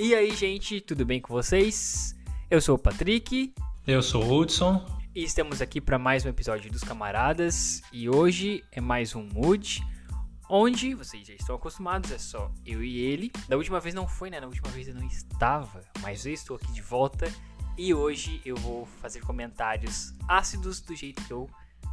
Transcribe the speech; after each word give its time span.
E 0.00 0.14
aí, 0.14 0.30
gente, 0.30 0.80
tudo 0.80 1.04
bem 1.04 1.20
com 1.20 1.34
vocês? 1.34 2.14
Eu 2.48 2.60
sou 2.60 2.76
o 2.76 2.78
Patrick. 2.78 3.52
Eu 3.84 4.00
sou 4.00 4.22
o 4.22 4.38
Hudson. 4.38 4.86
E 5.12 5.24
estamos 5.24 5.60
aqui 5.60 5.80
para 5.80 5.98
mais 5.98 6.24
um 6.24 6.28
episódio 6.28 6.70
dos 6.70 6.84
Camaradas. 6.84 7.82
E 7.92 8.08
hoje 8.08 8.62
é 8.70 8.80
mais 8.80 9.16
um 9.16 9.24
Mood, 9.24 9.84
onde 10.48 10.94
vocês 10.94 11.26
já 11.26 11.34
estão 11.34 11.56
acostumados, 11.56 12.12
é 12.12 12.18
só 12.18 12.48
eu 12.64 12.84
e 12.84 12.96
ele. 12.96 13.32
Da 13.48 13.56
última 13.56 13.80
vez 13.80 13.92
não 13.92 14.06
foi, 14.06 14.30
né? 14.30 14.38
Na 14.38 14.46
última 14.46 14.68
vez 14.68 14.86
eu 14.86 14.94
não 14.94 15.04
estava, 15.04 15.82
mas 16.00 16.24
eu 16.24 16.32
estou 16.32 16.54
aqui 16.54 16.70
de 16.70 16.80
volta. 16.80 17.28
E 17.76 17.92
hoje 17.92 18.40
eu 18.44 18.54
vou 18.54 18.86
fazer 19.02 19.18
comentários 19.22 20.14
ácidos 20.28 20.80
do 20.80 20.94
jeito 20.94 21.24
que 21.24 21.32
eu 21.32 21.50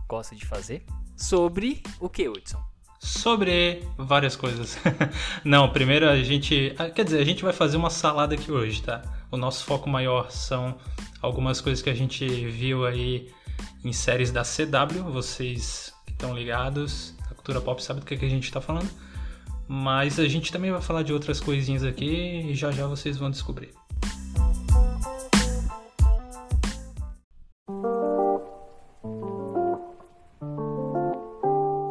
gosto 0.07 0.35
de 0.35 0.45
fazer. 0.45 0.85
Sobre 1.17 1.81
o 1.99 2.07
que, 2.07 2.29
Hudson? 2.29 2.74
Sobre 2.99 3.83
várias 3.97 4.35
coisas. 4.35 4.77
Não, 5.43 5.69
primeiro 5.69 6.09
a 6.09 6.21
gente. 6.23 6.73
Ah, 6.77 6.89
quer 6.89 7.05
dizer, 7.05 7.19
a 7.19 7.25
gente 7.25 7.43
vai 7.43 7.53
fazer 7.53 7.77
uma 7.77 7.89
salada 7.89 8.35
aqui 8.35 8.51
hoje, 8.51 8.81
tá? 8.81 9.01
O 9.31 9.37
nosso 9.37 9.65
foco 9.65 9.89
maior 9.89 10.31
são 10.31 10.75
algumas 11.21 11.61
coisas 11.61 11.81
que 11.81 11.89
a 11.89 11.93
gente 11.93 12.25
viu 12.47 12.85
aí 12.85 13.29
em 13.83 13.93
séries 13.93 14.31
da 14.31 14.43
CW. 14.43 15.11
Vocês 15.11 15.93
que 16.05 16.11
estão 16.11 16.35
ligados, 16.35 17.13
a 17.29 17.33
cultura 17.33 17.61
pop 17.61 17.83
sabe 17.83 17.99
do 17.99 18.05
que, 18.05 18.17
que 18.17 18.25
a 18.25 18.29
gente 18.29 18.51
tá 18.51 18.61
falando. 18.61 18.89
Mas 19.67 20.19
a 20.19 20.27
gente 20.27 20.51
também 20.51 20.71
vai 20.71 20.81
falar 20.81 21.01
de 21.01 21.11
outras 21.11 21.39
coisinhas 21.39 21.83
aqui 21.83 22.49
e 22.49 22.55
já 22.55 22.71
já 22.71 22.85
vocês 22.85 23.17
vão 23.17 23.31
descobrir. 23.31 23.73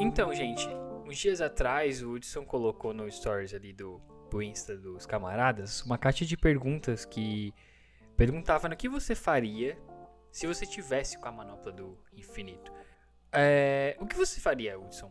Então, 0.01 0.33
gente, 0.33 0.69
uns 1.15 1.21
dias 1.21 1.41
atrás 1.41 2.03
o 2.03 2.11
Hudson 2.11 2.45
colocou 2.45 2.93
no 2.93 3.09
stories 3.09 3.55
ali 3.55 3.73
do, 3.73 4.01
do 4.29 4.43
Insta 4.43 4.77
dos 4.77 5.07
camaradas 5.07 5.81
uma 5.83 5.97
caixa 5.97 6.25
de 6.25 6.37
perguntas 6.37 7.05
que 7.05 7.55
perguntava 8.17 8.69
no 8.69 8.77
que 8.77 8.89
você 8.89 9.15
faria 9.15 9.79
se 10.33 10.45
você 10.45 10.67
tivesse 10.67 11.17
com 11.17 11.29
a 11.29 11.33
manopla 11.33 11.71
do 11.71 11.97
infinito. 12.13 12.73
É, 13.33 13.97
o 14.01 14.07
que 14.07 14.17
você 14.17 14.41
faria, 14.41 14.77
Hudson? 14.77 15.09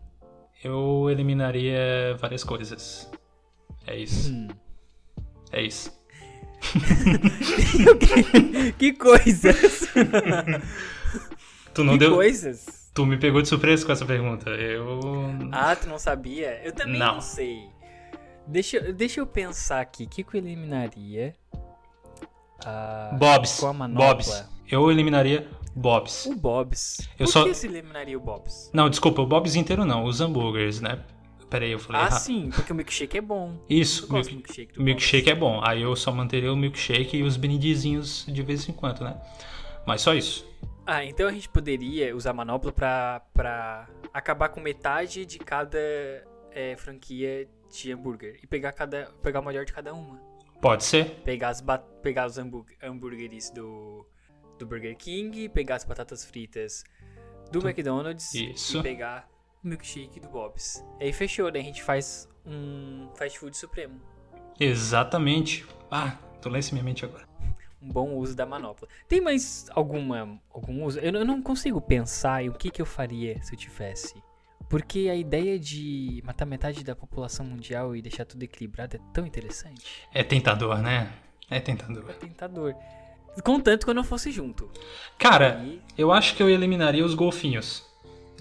Eu 0.62 1.10
eliminaria 1.10 2.18
várias 2.20 2.44
coisas. 2.44 3.10
É 3.88 3.96
isso. 3.96 4.34
Hum. 4.34 4.50
É 5.54 5.62
isso. 5.62 5.98
que, 8.76 8.92
que 8.92 8.94
coisas? 8.94 9.88
Tu 11.74 11.84
não 11.84 11.94
que 11.94 12.00
deu. 12.00 12.16
coisas? 12.16 12.83
Tu 12.94 13.06
me 13.06 13.18
pegou 13.18 13.42
de 13.42 13.48
surpresa 13.48 13.86
com 13.86 13.92
essa 13.92 14.06
pergunta. 14.06 14.50
Eu. 14.52 15.00
Ah, 15.52 15.76
tu 15.76 15.88
não 15.88 15.98
sabia? 15.98 16.62
Eu 16.64 16.72
também 16.74 16.98
não, 17.00 17.16
Não. 17.16 17.22
sei. 17.22 17.68
Deixa, 18.46 18.78
eu- 18.78 18.94
deixa 18.94 19.20
eu 19.20 19.26
pensar 19.26 19.82
aqui. 19.82 20.04
O 20.04 20.08
que, 20.08 20.24
que 20.24 20.36
eu 20.36 20.40
eliminaria? 20.42 21.36
Ah, 22.66 23.16
Bobs. 23.18 23.60
com 23.60 23.68
a 23.68 23.74
manopla? 23.74 24.08
Bobs. 24.14 24.50
Eu 24.70 24.92
eliminaria 24.92 25.48
Bobs. 25.76 26.26
O 26.28 26.36
Bobs. 26.36 27.10
Eu 27.20 27.26
Por 27.26 27.32
só- 27.32 27.44
que 27.46 27.54
você 27.54 27.68
eliminaria 27.68 28.18
o 28.18 28.22
Bobs? 28.22 28.70
Não, 28.74 28.90
desculpa, 28.90 29.22
o 29.22 29.26
Bobs 29.26 29.56
inteiro 29.56 29.86
não, 29.86 30.06
os 30.06 30.22
hambúrgueres, 30.22 30.80
né? 30.80 31.00
Peraí, 31.50 31.72
eu 31.72 31.80
falei 31.80 32.02
Ah, 32.02 32.06
errado. 32.06 32.20
sim, 32.20 32.50
porque 32.54 32.72
o 32.72 32.76
milkshake 32.76 33.18
é 33.18 33.22
bom. 33.22 33.58
Isso, 33.70 34.08
do 34.08 34.14
milk- 34.14 34.34
milkshake 34.34 34.82
milkshake 34.82 35.30
é 35.30 35.36
bom. 35.36 35.62
Aí 35.64 35.82
eu 35.84 35.96
só 35.96 36.12
manteria 36.12 36.52
o 36.52 36.56
milkshake 36.56 37.18
e 37.18 37.24
os 37.24 37.38
brindezinhos 37.38 38.26
de 38.28 38.42
vez 38.42 38.68
em 38.68 38.74
quando, 38.74 39.04
né? 39.04 39.16
Mas 39.86 40.02
só 40.02 40.14
isso. 40.16 40.46
Ah, 40.86 41.04
então 41.06 41.28
a 41.28 41.32
gente 41.32 41.48
poderia 41.50 42.16
usar 42.16 42.34
manopla 42.34 42.72
pra, 42.72 43.22
pra 43.34 43.88
acabar 44.14 44.50
com 44.50 44.60
metade 44.60 45.26
de 45.26 45.40
cada 45.40 45.78
é, 46.52 46.76
franquia 46.78 47.48
de 47.72 47.92
hambúrguer. 47.92 48.40
E 48.44 48.48
pegar, 48.48 48.74
cada, 48.74 49.06
pegar 49.22 49.40
o 49.40 49.46
melhor 49.46 49.64
de 49.66 49.72
cada 49.74 49.94
uma. 49.94 50.20
Pode 50.62 50.84
ser? 50.84 51.22
Pegar, 51.24 51.50
as 51.50 51.64
pegar 52.02 52.26
os 52.26 52.38
hambú- 52.38 52.66
hambúrgueres 52.82 53.50
do, 53.52 54.06
do 54.60 54.66
Burger 54.66 54.96
King, 54.98 55.48
pegar 55.50 55.76
as 55.76 55.84
batatas 55.86 56.24
fritas 56.26 56.84
do 57.52 57.60
Do- 57.60 57.68
McDonald's 57.70 58.34
Isso. 58.34 58.78
e 58.80 58.84
pegar 58.84 59.30
o 59.64 59.68
milkshake 59.68 60.20
do 60.20 60.28
Bob's. 60.30 60.84
Aí 61.00 61.12
fechou, 61.14 61.50
daí 61.52 61.62
a 61.62 61.66
gente 61.66 61.82
faz 61.84 62.30
um 62.46 63.10
fast 63.16 63.40
food 63.40 63.56
supremo. 63.58 64.02
Exatamente. 64.60 65.66
Ah, 65.90 66.18
tô 66.42 66.50
lá 66.50 66.60
em 66.60 66.64
minha 66.74 66.84
mente 66.84 67.04
agora. 67.06 67.26
Um 67.84 67.90
bom 67.92 68.16
uso 68.16 68.36
da 68.36 68.46
manopla. 68.46 68.88
Tem 69.10 69.20
mais 69.20 69.66
alguma 69.72 70.40
algum 70.54 70.84
uso? 70.86 71.00
Eu, 71.00 71.12
não- 71.12 71.20
eu 71.20 71.26
não 71.26 71.42
consigo 71.42 71.82
pensar 71.82 72.44
em 72.44 72.50
o 72.50 72.54
que, 72.54 72.70
que 72.72 72.82
eu 72.82 72.86
faria 72.86 73.42
se 73.44 73.54
eu 73.54 73.58
tivesse. 73.60 74.16
Porque 74.70 75.10
a 75.12 75.16
ideia 75.16 75.60
de 75.60 76.22
matar 76.26 76.46
metade 76.46 76.84
da 76.84 76.96
população 76.96 77.46
mundial 77.46 77.96
e 77.96 78.02
deixar 78.02 78.26
tudo 78.26 78.42
equilibrado 78.44 78.96
é 78.96 79.00
tão 79.14 79.26
interessante. 79.28 80.08
É 80.14 80.24
tentador, 80.24 80.78
né? 80.80 81.12
É 81.50 81.60
tentador. 81.60 82.06
É 82.10 82.14
tentador. 82.14 82.74
Contanto 83.44 83.84
que 83.86 83.90
eu 83.90 83.94
não 83.96 84.04
fosse 84.04 84.32
junto. 84.32 84.70
Cara, 85.20 85.62
E 85.64 85.82
eu 85.98 86.12
acho 86.12 86.36
que 86.36 86.42
eu 86.42 86.50
eliminaria 86.50 87.04
os 87.06 87.14
golfinhos. 87.14 87.86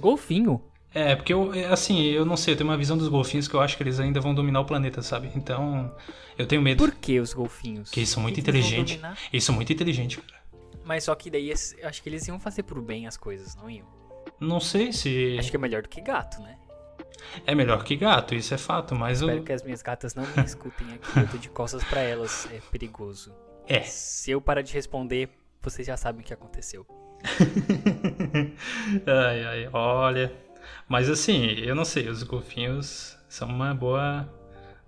golfinho? 0.00 0.62
É, 0.94 1.16
porque 1.16 1.32
eu, 1.32 1.54
é, 1.54 1.66
assim, 1.66 2.02
eu 2.02 2.24
não 2.24 2.36
sei, 2.36 2.54
eu 2.54 2.58
tenho 2.58 2.68
uma 2.68 2.76
visão 2.76 2.96
dos 2.98 3.08
golfinhos 3.08 3.48
que 3.48 3.54
eu 3.54 3.60
acho 3.60 3.76
que 3.76 3.82
eles 3.82 3.98
ainda 3.98 4.20
vão 4.20 4.34
dominar 4.34 4.60
o 4.60 4.64
planeta, 4.64 5.02
sabe? 5.02 5.30
Então, 5.34 5.94
eu 6.36 6.46
tenho 6.46 6.60
medo. 6.60 6.78
Por 6.78 6.94
que 6.94 7.18
os 7.18 7.32
golfinhos? 7.32 7.88
Porque 7.88 8.00
eles 8.00 8.10
são 8.10 8.22
muito 8.22 8.34
Que 8.34 8.50
eles 8.50 8.66
inteligentes. 8.66 9.00
Eles 9.32 9.44
são 9.44 9.54
muito 9.54 9.72
inteligentes, 9.72 10.18
cara. 10.18 10.42
Mas 10.84 11.04
só 11.04 11.14
que 11.14 11.30
daí 11.30 11.50
eu 11.50 11.88
acho 11.88 12.02
que 12.02 12.08
eles 12.08 12.26
iam 12.26 12.38
fazer 12.38 12.64
por 12.64 12.80
bem 12.80 13.06
as 13.06 13.16
coisas, 13.16 13.54
não 13.54 13.70
iam? 13.70 13.86
Não 14.40 14.60
sei 14.60 14.92
se 14.92 15.36
Acho 15.38 15.50
que 15.50 15.56
é 15.56 15.60
melhor 15.60 15.82
do 15.82 15.88
que 15.88 16.00
gato, 16.00 16.40
né? 16.42 16.58
é 17.46 17.54
melhor 17.54 17.84
que 17.84 17.96
gato, 17.96 18.34
isso 18.34 18.52
é 18.52 18.58
fato, 18.58 18.94
mas 18.94 19.20
Espero 19.20 19.38
eu... 19.38 19.44
que 19.44 19.52
as 19.52 19.62
minhas 19.62 19.82
gatas 19.82 20.14
não 20.14 20.24
me 20.24 20.28
escutem 20.44 20.86
aqui. 20.94 21.20
Eu 21.20 21.28
tô 21.28 21.36
de 21.38 21.48
costas 21.48 21.84
pra 21.84 22.00
elas, 22.00 22.48
é 22.52 22.60
perigoso. 22.70 23.32
É. 23.66 23.80
Se 23.82 24.30
eu 24.30 24.40
parar 24.40 24.62
de 24.62 24.72
responder, 24.72 25.28
vocês 25.60 25.86
já 25.86 25.96
sabem 25.96 26.22
o 26.22 26.24
que 26.24 26.34
aconteceu. 26.34 26.86
ai, 29.06 29.44
ai, 29.44 29.70
olha. 29.72 30.32
Mas 30.92 31.08
assim, 31.08 31.46
eu 31.52 31.74
não 31.74 31.86
sei, 31.86 32.06
os 32.10 32.22
golfinhos 32.22 33.16
são 33.26 33.48
uma 33.48 33.72
boa 33.74 34.28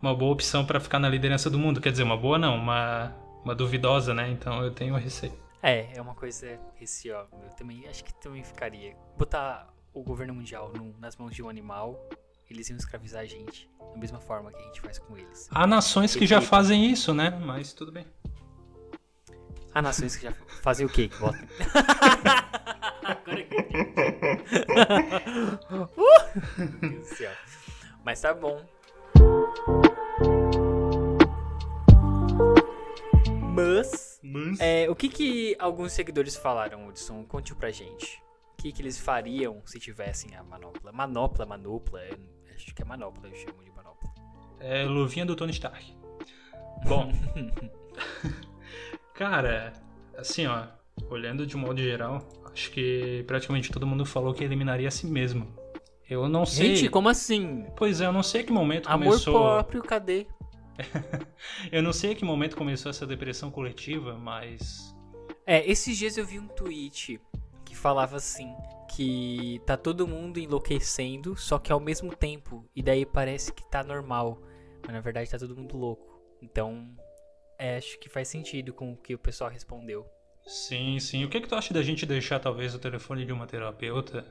uma 0.02 0.14
boa 0.14 0.34
opção 0.34 0.62
pra 0.66 0.78
ficar 0.78 0.98
na 0.98 1.08
liderança 1.08 1.48
do 1.48 1.58
mundo. 1.58 1.80
Quer 1.80 1.92
dizer, 1.92 2.02
uma 2.02 2.14
boa 2.14 2.38
não, 2.38 2.56
uma, 2.56 3.10
uma 3.42 3.54
duvidosa, 3.54 4.12
né? 4.12 4.28
Então 4.28 4.62
eu 4.62 4.70
tenho 4.70 4.94
receio. 4.96 5.32
É, 5.62 5.96
é 5.96 6.02
uma 6.02 6.14
coisa 6.14 6.60
receosa. 6.74 7.30
Eu 7.42 7.48
também 7.56 7.88
acho 7.88 8.04
que 8.04 8.12
também 8.20 8.44
ficaria. 8.44 8.94
Botar 9.16 9.72
o 9.94 10.02
governo 10.02 10.34
mundial 10.34 10.70
no- 10.76 10.94
nas 10.98 11.16
mãos 11.16 11.34
de 11.34 11.42
um 11.42 11.48
animal, 11.48 11.98
eles 12.50 12.68
iam 12.68 12.76
escravizar 12.76 13.22
a 13.22 13.26
gente. 13.26 13.66
Da 13.94 13.98
mesma 13.98 14.20
forma 14.20 14.52
que 14.52 14.58
a 14.60 14.66
gente 14.66 14.82
faz 14.82 14.98
com 14.98 15.16
eles. 15.16 15.48
Há 15.50 15.66
nações 15.66 16.14
que 16.14 16.26
já 16.26 16.42
fazem 16.42 16.84
isso, 16.90 17.14
né? 17.14 17.30
Mas 17.30 17.72
tudo 17.72 17.90
bem. 17.90 18.06
Há 19.74 19.80
nações 19.80 20.16
que 20.16 20.24
já 20.24 20.34
fazem 20.62 20.84
o 20.84 20.88
quê? 20.90 21.08
Que 21.08 21.18
botam. 21.18 21.40
Agora 23.04 23.42
que 23.42 23.54
eu 23.54 23.60
entendi. 23.60 23.84
uh! 25.70 25.88
Meu 26.58 26.68
Deus 26.90 27.08
do 27.08 27.16
céu. 27.16 27.32
Mas 28.04 28.20
tá 28.20 28.34
bom. 28.34 28.60
Mas. 33.54 34.20
Mas... 34.22 34.58
É, 34.60 34.88
o 34.90 34.96
que 34.96 35.08
que 35.08 35.56
alguns 35.58 35.92
seguidores 35.92 36.36
falaram, 36.36 36.88
Hudson? 36.88 37.24
Conte 37.24 37.54
pra 37.54 37.70
gente. 37.70 38.22
O 38.58 38.62
que 38.62 38.72
que 38.72 38.82
eles 38.82 38.98
fariam 38.98 39.62
se 39.66 39.78
tivessem 39.78 40.34
a 40.34 40.42
manopla? 40.42 40.90
Manopla, 40.90 41.46
manopla. 41.46 42.00
eu 42.04 42.18
acho 42.54 42.74
que 42.74 42.82
é 42.82 42.84
manopla, 42.84 43.28
eu 43.28 43.34
chamo 43.34 43.62
de 43.62 43.70
manopla. 43.70 44.10
É 44.58 44.84
luvinha 44.84 45.26
do 45.26 45.36
Tony 45.36 45.52
Stark. 45.52 45.96
Bom, 46.88 47.12
cara, 49.14 49.72
assim, 50.16 50.46
ó, 50.46 50.66
olhando 51.08 51.46
de 51.46 51.56
um 51.56 51.60
modo 51.60 51.80
geral, 51.80 52.26
acho 52.54 52.70
que 52.70 53.22
praticamente 53.26 53.70
todo 53.70 53.86
mundo 53.86 54.06
falou 54.06 54.32
que 54.32 54.42
eliminaria 54.42 54.88
a 54.88 54.90
si 54.90 55.06
mesmo. 55.06 55.52
Eu 56.08 56.28
não 56.28 56.46
sei. 56.46 56.76
Gente, 56.76 56.88
como 56.88 57.08
assim? 57.08 57.66
Pois 57.76 58.00
é, 58.00 58.06
eu 58.06 58.12
não 58.12 58.22
sei 58.22 58.44
que 58.44 58.52
momento 58.52 58.88
Amor 58.88 59.06
começou. 59.06 59.34
próprio, 59.34 59.82
cadê? 59.82 60.26
Eu 61.70 61.82
não 61.82 61.92
sei 61.92 62.14
que 62.14 62.24
momento 62.24 62.56
começou 62.56 62.90
essa 62.90 63.06
depressão 63.06 63.48
coletiva, 63.50 64.18
mas 64.18 64.94
É, 65.46 65.64
esses 65.70 65.96
dias 65.96 66.16
eu 66.16 66.26
vi 66.26 66.38
um 66.38 66.48
tweet 66.48 67.20
que 67.64 67.76
falava 67.76 68.16
assim, 68.16 68.52
que 68.94 69.60
tá 69.66 69.76
todo 69.76 70.06
mundo 70.06 70.38
enlouquecendo, 70.38 71.36
só 71.36 71.58
que 71.58 71.72
ao 71.72 71.80
mesmo 71.80 72.14
tempo, 72.14 72.68
e 72.74 72.82
daí 72.82 73.06
parece 73.06 73.52
que 73.52 73.68
tá 73.70 73.84
normal, 73.84 74.40
mas 74.82 74.92
na 74.92 75.00
verdade 75.00 75.30
tá 75.30 75.38
todo 75.38 75.56
mundo 75.56 75.76
louco. 75.76 76.20
Então, 76.42 76.88
é, 77.58 77.76
acho 77.76 77.98
que 77.98 78.08
faz 78.08 78.28
sentido 78.28 78.72
com 78.72 78.92
o 78.92 78.96
que 78.96 79.14
o 79.14 79.18
pessoal 79.18 79.50
respondeu. 79.50 80.04
Sim, 80.46 80.98
sim. 81.00 81.24
O 81.24 81.28
que 81.28 81.40
que 81.40 81.48
tu 81.48 81.54
acha 81.54 81.72
da 81.72 81.82
gente 81.82 82.06
deixar 82.06 82.38
talvez 82.38 82.74
o 82.74 82.78
telefone 82.78 83.24
de 83.24 83.32
uma 83.32 83.46
terapeuta 83.46 84.26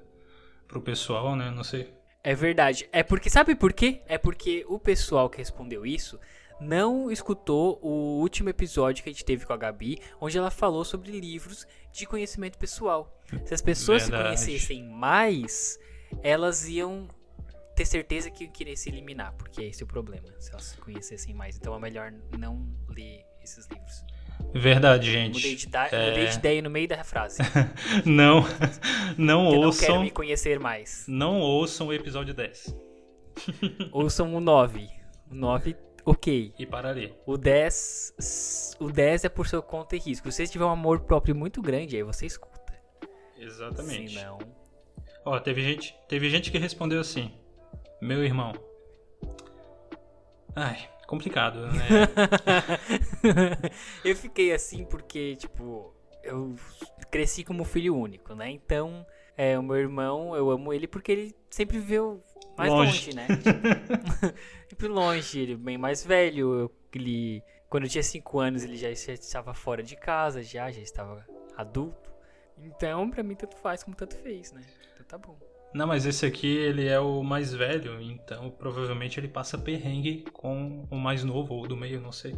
pro 0.68 0.82
pessoal, 0.82 1.36
né? 1.36 1.52
Não 1.52 1.64
sei. 1.64 1.94
É 2.24 2.34
verdade. 2.34 2.88
É 2.92 3.04
porque, 3.04 3.30
sabe 3.30 3.56
por 3.56 3.74
quê? 3.74 4.02
É 4.08 4.18
porque 4.18 4.66
o 4.68 4.80
pessoal 4.80 5.30
que 5.30 5.38
respondeu 5.38 5.86
isso 5.86 6.20
não 6.60 7.12
escutou 7.12 7.80
o 7.82 8.22
último 8.22 8.50
episódio 8.50 9.04
que 9.04 9.10
a 9.10 9.12
gente 9.12 9.26
teve 9.26 9.46
com 9.46 9.54
a 9.54 9.58
Gabi, 9.58 10.00
onde 10.22 10.38
ela 10.38 10.50
falou 10.50 10.86
sobre 10.86 11.12
livros 11.12 11.68
de 11.92 12.06
conhecimento 12.06 12.58
pessoal. 12.58 13.20
Se 13.46 13.54
as 13.54 13.62
pessoas 13.62 14.04
Verdade. 14.04 14.40
se 14.40 14.46
conhecessem 14.46 14.84
mais, 14.84 15.78
elas 16.22 16.68
iam 16.68 17.10
ter 17.76 17.86
certeza 17.86 18.30
que 18.30 18.48
querer 18.48 18.78
se 18.78 18.90
eliminar, 18.90 19.34
porque 19.34 19.64
esse 19.64 19.82
é 19.82 19.86
o 19.86 19.88
problema, 19.88 20.28
se 20.40 20.52
elas 20.52 20.66
se 20.66 20.78
conhecessem 20.78 21.34
mais. 21.34 21.58
Então 21.58 21.76
é 21.76 21.80
melhor 21.80 22.14
não 22.38 22.66
ler 22.88 23.26
esses 23.44 23.68
livros. 23.68 24.04
Verdade, 24.54 25.12
gente. 25.12 25.36
Mudei 25.36 25.56
de, 25.56 25.68
da- 25.68 25.88
É. 25.88 26.10
mudei 26.10 26.28
de 26.28 26.36
ideia 26.38 26.62
no 26.62 26.70
meio 26.70 26.88
da 26.88 27.04
frase. 27.04 27.40
Não, 28.06 28.44
não 29.18 29.46
Eu 29.46 29.52
não 29.52 29.52
quero 29.52 29.66
ouçam, 29.94 30.02
me 30.04 30.12
conhecer 30.12 30.60
mais. 30.60 31.06
não 31.08 31.40
ouçam 31.42 31.88
o 31.88 31.94
episódio 31.94 32.34
10. 32.34 32.76
Ouçam 33.92 34.34
o 34.36 34.40
9. 34.40 34.88
O 35.32 35.34
9, 35.34 35.76
ok. 36.06 36.54
E 36.60 36.66
para 36.68 36.90
ali. 36.90 37.12
O 37.26 37.36
10. 37.36 38.14
s- 38.20 38.76
O 38.80 38.92
10 38.92 39.26
é 39.26 39.30
por 39.30 39.48
seu 39.48 39.62
conta 39.64 39.96
e 39.96 40.00
risco. 40.00 40.32
Se 40.32 40.38
você 40.46 40.52
tiver 40.52 40.66
um 40.66 40.70
amor 40.70 41.00
próprio 41.00 41.36
muito 41.36 41.60
grande, 41.60 41.96
aí 41.96 42.04
você 42.04 42.28
escuta. 42.28 42.54
Exatamente. 43.40 44.14
Se 44.20 44.24
não. 44.24 44.38
Ó, 45.26 45.40
teve 45.40 45.64
gente, 45.64 45.96
teve 46.08 46.30
gente 46.30 46.52
que 46.52 46.60
respondeu 46.60 47.00
assim: 47.02 47.32
Meu 48.00 48.24
irmão. 48.24 48.54
Ai, 50.56 50.88
complicado, 51.14 51.68
né? 51.68 51.88
eu 54.04 54.16
fiquei 54.16 54.54
assim 54.54 54.86
porque, 54.86 55.36
tipo, 55.36 55.94
eu 56.24 56.56
cresci 57.12 57.44
como 57.44 57.64
filho 57.64 57.96
único, 57.96 58.34
né? 58.36 58.50
Então, 58.50 59.06
é, 59.38 59.58
o 59.58 59.64
meu 59.64 59.76
irmão, 59.78 60.36
eu 60.36 60.50
amo 60.50 60.74
ele 60.74 60.88
porque 60.88 61.12
ele 61.12 61.36
sempre 61.50 61.80
viveu 61.80 62.24
mais 62.58 62.72
Longe. 62.72 63.12
longe, 63.12 63.14
né? 63.14 63.28
sempre 64.70 64.88
longe, 64.88 65.40
ele 65.40 65.56
bem 65.56 65.78
mais 65.78 66.04
velho. 66.06 66.54
eu- 66.54 66.72
ele, 66.94 67.42
quando 67.70 67.84
eu 67.86 67.90
tinha 67.90 68.04
5 68.04 68.40
anos, 68.40 68.64
ele 68.64 68.76
já 68.78 68.94
já 68.94 69.14
estava 69.14 69.54
fora 69.54 69.82
de 69.82 69.96
casa, 69.96 70.44
já, 70.44 70.70
já 70.72 70.82
estava 70.82 71.26
adulto. 71.58 72.14
Então, 72.58 73.10
pra 73.10 73.24
mim, 73.24 73.36
tanto 73.36 73.56
faz 73.58 73.84
como 73.84 73.96
tanto 73.96 74.16
fez, 74.18 74.52
né? 74.52 74.62
Então 74.94 75.06
tá 75.08 75.18
bom. 75.18 75.38
Não, 75.74 75.88
mas 75.88 76.06
esse 76.06 76.26
aqui 76.26 76.48
ele 76.48 76.88
é 76.88 77.00
o 77.00 77.24
mais 77.24 77.54
velho, 77.54 78.00
então 78.02 78.50
provavelmente 78.52 79.20
ele 79.20 79.28
passa 79.28 79.58
perrengue 79.58 80.24
com 80.32 80.88
o 80.92 80.98
mais 80.98 81.24
novo 81.24 81.56
ou 81.56 81.68
do 81.68 81.76
meio, 81.76 82.00
não 82.00 82.12
sei. 82.12 82.36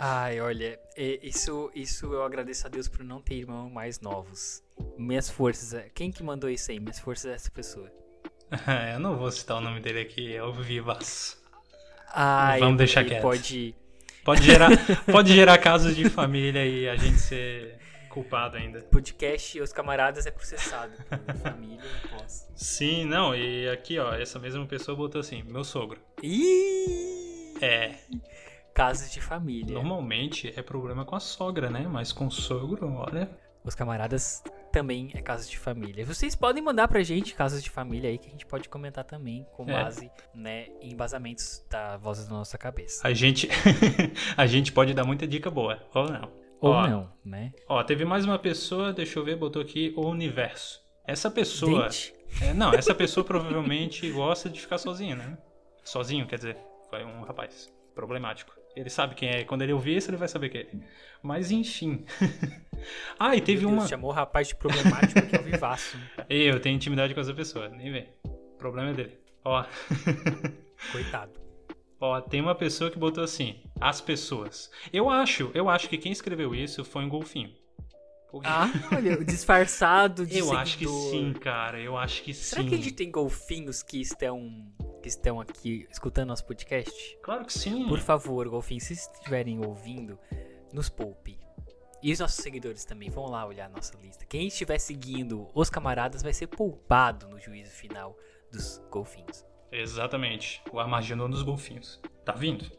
Ai, 0.00 0.40
olha, 0.40 0.78
é, 0.96 1.18
isso, 1.22 1.70
isso 1.74 2.12
eu 2.12 2.22
agradeço 2.22 2.66
a 2.66 2.70
Deus 2.70 2.86
por 2.86 3.02
não 3.04 3.20
ter 3.20 3.34
irmãos 3.36 3.70
mais 3.70 4.00
novos. 4.00 4.62
Minhas 4.96 5.28
forças, 5.28 5.74
é- 5.74 5.88
quem 5.94 6.10
que 6.12 6.22
mandou 6.22 6.48
isso 6.48 6.70
aí? 6.70 6.78
Minhas 6.78 7.00
forças 7.00 7.30
é 7.30 7.34
essa 7.34 7.50
pessoa. 7.50 7.90
Eu 8.94 9.00
não 9.00 9.16
vou 9.16 9.30
citar 9.32 9.56
o 9.56 9.60
nome 9.60 9.80
dele 9.80 10.00
aqui, 10.00 10.34
é 10.34 10.42
o 10.42 10.52
Vivaço. 10.52 11.42
Ai, 12.14 12.60
Vamos 12.60 12.78
deixar 12.78 13.04
quieto. 13.04 13.22
Pode. 13.22 13.74
Pode 14.24 14.42
gerar, 14.44 14.70
pode 15.10 15.34
gerar 15.34 15.58
casos 15.58 15.96
de 15.96 16.08
família 16.08 16.64
e 16.64 16.88
a 16.88 16.96
gente 16.96 17.18
ser 17.18 17.78
culpado 18.08 18.56
ainda. 18.56 18.80
Podcast 18.82 19.60
Os 19.60 19.72
Camaradas 19.72 20.26
é 20.26 20.30
processado 20.30 20.92
família, 21.42 21.80
não 22.10 22.18
posso. 22.18 22.46
Sim, 22.54 23.04
não, 23.04 23.34
e 23.34 23.68
aqui 23.68 23.98
ó, 23.98 24.12
essa 24.14 24.38
mesma 24.38 24.64
pessoa 24.66 24.96
botou 24.96 25.20
assim, 25.20 25.42
meu 25.42 25.64
sogro. 25.64 26.00
Ih! 26.22 27.54
É, 27.60 27.94
Casos 28.74 29.10
de 29.10 29.20
família. 29.20 29.74
normalmente 29.74 30.52
é 30.56 30.62
problema 30.62 31.04
com 31.04 31.16
a 31.16 31.20
sogra, 31.20 31.68
né? 31.68 31.86
Mas 31.90 32.12
com 32.12 32.26
o 32.26 32.30
sogro, 32.30 32.92
olha. 32.94 33.28
Os 33.64 33.74
Camaradas 33.74 34.42
também 34.72 35.10
é 35.14 35.20
casos 35.20 35.50
de 35.50 35.58
família. 35.58 36.04
Vocês 36.06 36.36
podem 36.36 36.62
mandar 36.62 36.86
pra 36.86 37.02
gente 37.02 37.34
casos 37.34 37.62
de 37.62 37.68
família 37.70 38.08
aí 38.08 38.16
que 38.18 38.28
a 38.28 38.30
gente 38.30 38.46
pode 38.46 38.68
comentar 38.68 39.02
também 39.04 39.44
com 39.52 39.68
É. 39.68 39.72
base, 39.82 40.10
né, 40.32 40.68
em 40.80 40.92
embasamentos 40.92 41.64
da 41.68 41.96
voz 41.96 42.24
da 42.24 42.30
nossa 42.30 42.56
cabeça. 42.56 43.06
A 43.06 43.12
gente, 43.12 43.48
a 44.36 44.46
gente 44.46 44.70
pode 44.72 44.94
dar 44.94 45.04
muita 45.04 45.26
dica 45.26 45.50
boa, 45.50 45.82
ou 45.92 46.08
não. 46.08 46.30
Ou 46.60 46.72
Ó, 46.72 46.86
não, 46.86 47.12
né? 47.24 47.52
Ó, 47.68 47.82
teve 47.82 48.04
mais 48.04 48.24
uma 48.24 48.38
pessoa, 48.38 48.92
deixa 48.92 49.18
eu 49.18 49.24
ver, 49.24 49.36
botou 49.36 49.62
aqui 49.62 49.92
o 49.96 50.06
universo. 50.06 50.80
Essa 51.06 51.30
pessoa. 51.30 51.88
É, 52.42 52.52
não, 52.52 52.74
essa 52.74 52.94
pessoa 52.94 53.24
provavelmente 53.24 54.10
gosta 54.12 54.50
de 54.50 54.60
ficar 54.60 54.78
sozinha, 54.78 55.16
né? 55.16 55.38
Sozinho, 55.84 56.26
quer 56.26 56.36
dizer, 56.36 56.56
foi 56.90 57.04
um 57.04 57.22
rapaz 57.22 57.72
problemático. 57.94 58.52
Ele 58.76 58.90
sabe 58.90 59.14
quem 59.14 59.28
é, 59.28 59.44
quando 59.44 59.62
ele 59.62 59.72
ouvir 59.72 59.96
isso, 59.96 60.10
ele 60.10 60.16
vai 60.16 60.28
saber 60.28 60.50
quem 60.50 60.60
é. 60.60 60.66
Mas 61.22 61.50
enfim. 61.50 62.04
ah, 63.18 63.34
e 63.34 63.40
teve 63.40 63.60
Deus, 63.60 63.72
uma. 63.72 63.88
chamou 63.88 64.10
o 64.10 64.14
rapaz 64.14 64.48
de 64.48 64.54
problemático 64.54 65.22
que 65.26 65.34
é 65.34 65.40
o 65.40 65.42
vivaço. 65.42 65.96
né? 65.96 66.26
Eu 66.28 66.60
tenho 66.60 66.76
intimidade 66.76 67.14
com 67.14 67.20
essa 67.20 67.34
pessoa, 67.34 67.68
nem 67.68 67.90
vem. 67.90 68.08
O 68.24 68.56
problema 68.58 68.90
é 68.90 68.94
dele. 68.94 69.18
Ó, 69.44 69.64
Coitado. 70.92 71.47
Ó, 72.00 72.20
tem 72.20 72.40
uma 72.40 72.54
pessoa 72.54 72.90
que 72.90 72.98
botou 72.98 73.22
assim: 73.24 73.62
as 73.80 74.00
pessoas. 74.00 74.70
Eu 74.92 75.08
acho, 75.08 75.50
eu 75.54 75.68
acho 75.68 75.88
que 75.88 75.98
quem 75.98 76.12
escreveu 76.12 76.54
isso 76.54 76.84
foi 76.84 77.04
um 77.04 77.08
golfinho. 77.08 77.52
Ah, 78.44 78.68
olha, 78.94 79.18
o 79.18 79.24
disfarçado 79.24 80.26
de 80.26 80.36
eu 80.38 80.52
acho 80.52 80.76
que 80.76 80.84
seguidor. 80.86 81.10
sim, 81.10 81.32
cara. 81.32 81.80
Eu 81.80 81.96
acho 81.96 82.22
que 82.22 82.34
Será 82.34 82.62
sim. 82.62 82.68
que 82.68 82.74
a 82.74 82.78
gente 82.78 82.92
tem 82.92 83.10
golfinhos 83.10 83.82
que 83.82 84.00
estão 84.00 84.70
que 85.02 85.08
estão 85.08 85.40
aqui 85.40 85.86
escutando 85.90 86.28
nosso 86.28 86.44
podcast? 86.44 87.18
Claro 87.22 87.44
que 87.46 87.52
sim. 87.52 87.86
Por 87.88 88.00
favor, 88.00 88.46
golfinhos, 88.48 88.84
se 88.84 88.92
estiverem 88.92 89.64
ouvindo, 89.64 90.18
nos 90.72 90.88
poupe. 90.90 91.38
E 92.02 92.12
os 92.12 92.18
nossos 92.18 92.36
seguidores 92.36 92.84
também, 92.84 93.08
vão 93.08 93.26
lá 93.26 93.46
olhar 93.46 93.66
a 93.66 93.68
nossa 93.68 93.96
lista. 93.98 94.24
Quem 94.26 94.46
estiver 94.48 94.78
seguindo 94.78 95.48
os 95.54 95.70
camaradas 95.70 96.22
vai 96.22 96.32
ser 96.32 96.48
poupado 96.48 97.26
no 97.28 97.40
juízo 97.40 97.70
final 97.70 98.16
dos 98.52 98.80
golfinhos. 98.90 99.44
Exatamente. 99.70 100.62
O 100.72 100.78
Armagedon 100.78 101.28
dos 101.28 101.42
golfinhos. 101.42 102.00
Tá 102.24 102.32
vindo? 102.32 102.70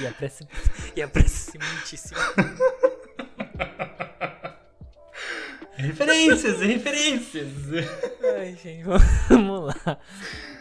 E 0.00 0.06
a 0.06 0.12
pressa, 0.12 0.48
e 0.96 1.02
a 1.02 1.08
pressa 1.08 1.58
muitíssimo. 1.58 2.18
Referências, 5.80 6.60
referências. 6.60 7.48
Ai, 8.36 8.54
gente, 8.54 8.84
vamos 9.28 9.66
lá. 9.66 9.98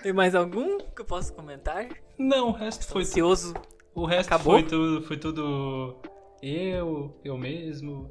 Tem 0.01 0.13
mais 0.13 0.33
algum 0.33 0.77
que 0.77 1.01
eu 1.01 1.05
posso 1.05 1.33
comentar? 1.33 1.89
Não, 2.17 2.49
o 2.49 2.51
resto 2.53 2.87
Tô 2.87 2.93
foi 2.93 3.01
ansioso. 3.01 3.53
O 3.93 4.05
resto 4.05 4.33
Acabou? 4.33 4.53
foi 4.53 4.63
tudo, 4.63 5.01
foi 5.01 5.17
tudo 5.17 5.99
eu, 6.41 7.19
eu 7.23 7.37
mesmo, 7.37 8.09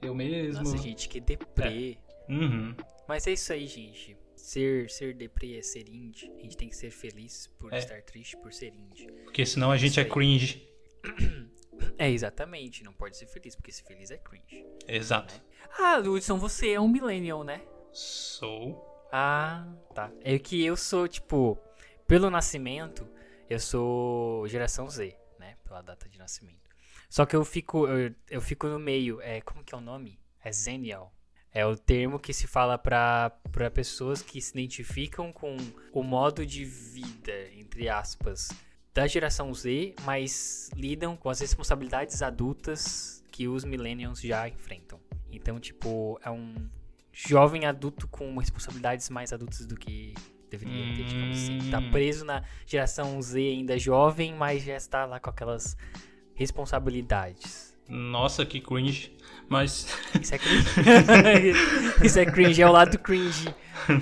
eu 0.00 0.14
mesmo. 0.14 0.64
Nossa, 0.64 0.76
gente, 0.78 1.08
que 1.08 1.20
deprê. 1.20 1.96
Uhum. 2.28 2.74
Mas 3.08 3.26
é 3.26 3.32
isso 3.32 3.52
aí, 3.52 3.66
gente. 3.66 4.16
Ser, 4.36 4.90
ser 4.90 5.14
deprê 5.14 5.58
é 5.58 5.62
ser 5.62 5.88
indie. 5.88 6.32
A 6.38 6.42
gente 6.42 6.56
tem 6.56 6.68
que 6.68 6.76
ser 6.76 6.90
feliz 6.90 7.46
por 7.58 7.72
É. 7.72 7.78
estar 7.78 8.02
triste 8.02 8.36
por 8.38 8.52
ser 8.52 8.74
indie. 8.74 9.06
Porque 9.24 9.44
senão 9.46 9.70
a 9.70 9.76
gente 9.76 9.98
é 10.00 10.04
cringe. 10.04 10.66
É, 11.98 12.08
exatamente. 12.08 12.84
Não 12.84 12.92
pode 12.92 13.16
ser 13.16 13.26
feliz, 13.26 13.56
porque 13.56 13.72
ser 13.72 13.82
feliz 13.84 14.10
é 14.12 14.16
cringe. 14.16 14.64
Exato. 14.86 15.42
Ah, 15.78 15.98
Hudson, 15.98 16.38
você 16.38 16.70
é 16.70 16.80
um 16.80 16.86
millennial, 16.86 17.42
né? 17.42 17.60
Sou. 17.92 18.80
Ah, 19.10 19.66
tá. 19.92 20.12
É 20.20 20.38
que 20.38 20.64
eu 20.64 20.76
sou, 20.76 21.08
tipo, 21.08 21.58
pelo 22.06 22.30
nascimento, 22.30 23.08
eu 23.50 23.58
sou 23.58 24.46
geração 24.46 24.88
Z, 24.88 25.16
né? 25.40 25.56
Pela 25.64 25.82
data 25.82 26.08
de 26.08 26.18
nascimento. 26.18 26.70
Só 27.10 27.26
que 27.26 27.34
eu 27.34 27.44
fico, 27.44 27.88
eu, 27.88 28.14
eu 28.30 28.40
fico 28.40 28.68
no 28.68 28.78
meio. 28.78 29.20
É, 29.20 29.40
como 29.40 29.64
que 29.64 29.74
é 29.74 29.78
o 29.78 29.80
nome? 29.80 30.20
É 30.44 30.52
Zenial. 30.52 31.12
É 31.54 31.66
o 31.66 31.76
termo 31.76 32.18
que 32.18 32.32
se 32.32 32.46
fala 32.46 32.78
pra 32.78 33.30
pessoas 33.74 34.22
que 34.22 34.40
se 34.40 34.52
identificam 34.52 35.30
com 35.32 35.56
o 35.92 36.02
modo 36.02 36.46
de 36.46 36.64
vida, 36.64 37.32
entre 37.54 37.88
aspas, 37.88 38.48
da 38.94 39.06
geração 39.06 39.52
Z, 39.52 39.94
mas 40.04 40.70
lidam 40.74 41.16
com 41.16 41.28
as 41.28 41.40
responsabilidades 41.40 42.22
adultas 42.22 43.22
que 43.30 43.48
os 43.48 43.64
millennials 43.64 44.20
já 44.20 44.48
enfrentam. 44.48 44.98
Então, 45.30 45.58
tipo, 45.60 46.18
é 46.22 46.30
um 46.30 46.54
jovem 47.12 47.66
adulto 47.66 48.08
com 48.08 48.34
responsabilidades 48.38 49.10
mais 49.10 49.32
adultas 49.32 49.66
do 49.66 49.76
que 49.76 50.14
deveria 50.50 50.94
ter, 50.94 51.04
digamos 51.04 51.38
assim. 51.42 51.70
Tá 51.70 51.78
Hum. 51.78 51.90
preso 51.90 52.24
na 52.24 52.42
geração 52.66 53.20
Z 53.20 53.38
ainda 53.38 53.78
jovem, 53.78 54.34
mas 54.34 54.62
já 54.62 54.76
está 54.76 55.04
lá 55.06 55.18
com 55.20 55.28
aquelas 55.30 55.76
responsabilidades. 56.34 57.71
Nossa, 57.92 58.44
que 58.46 58.60
cringe. 58.60 59.12
Mas 59.48 59.86
Isso 60.20 60.34
é 60.34 60.38
cringe. 60.38 60.64
Isso 62.02 62.18
é 62.18 62.24
cringe, 62.24 62.62
é 62.62 62.66
o 62.68 62.72
lado 62.72 62.98
cringe. 62.98 63.54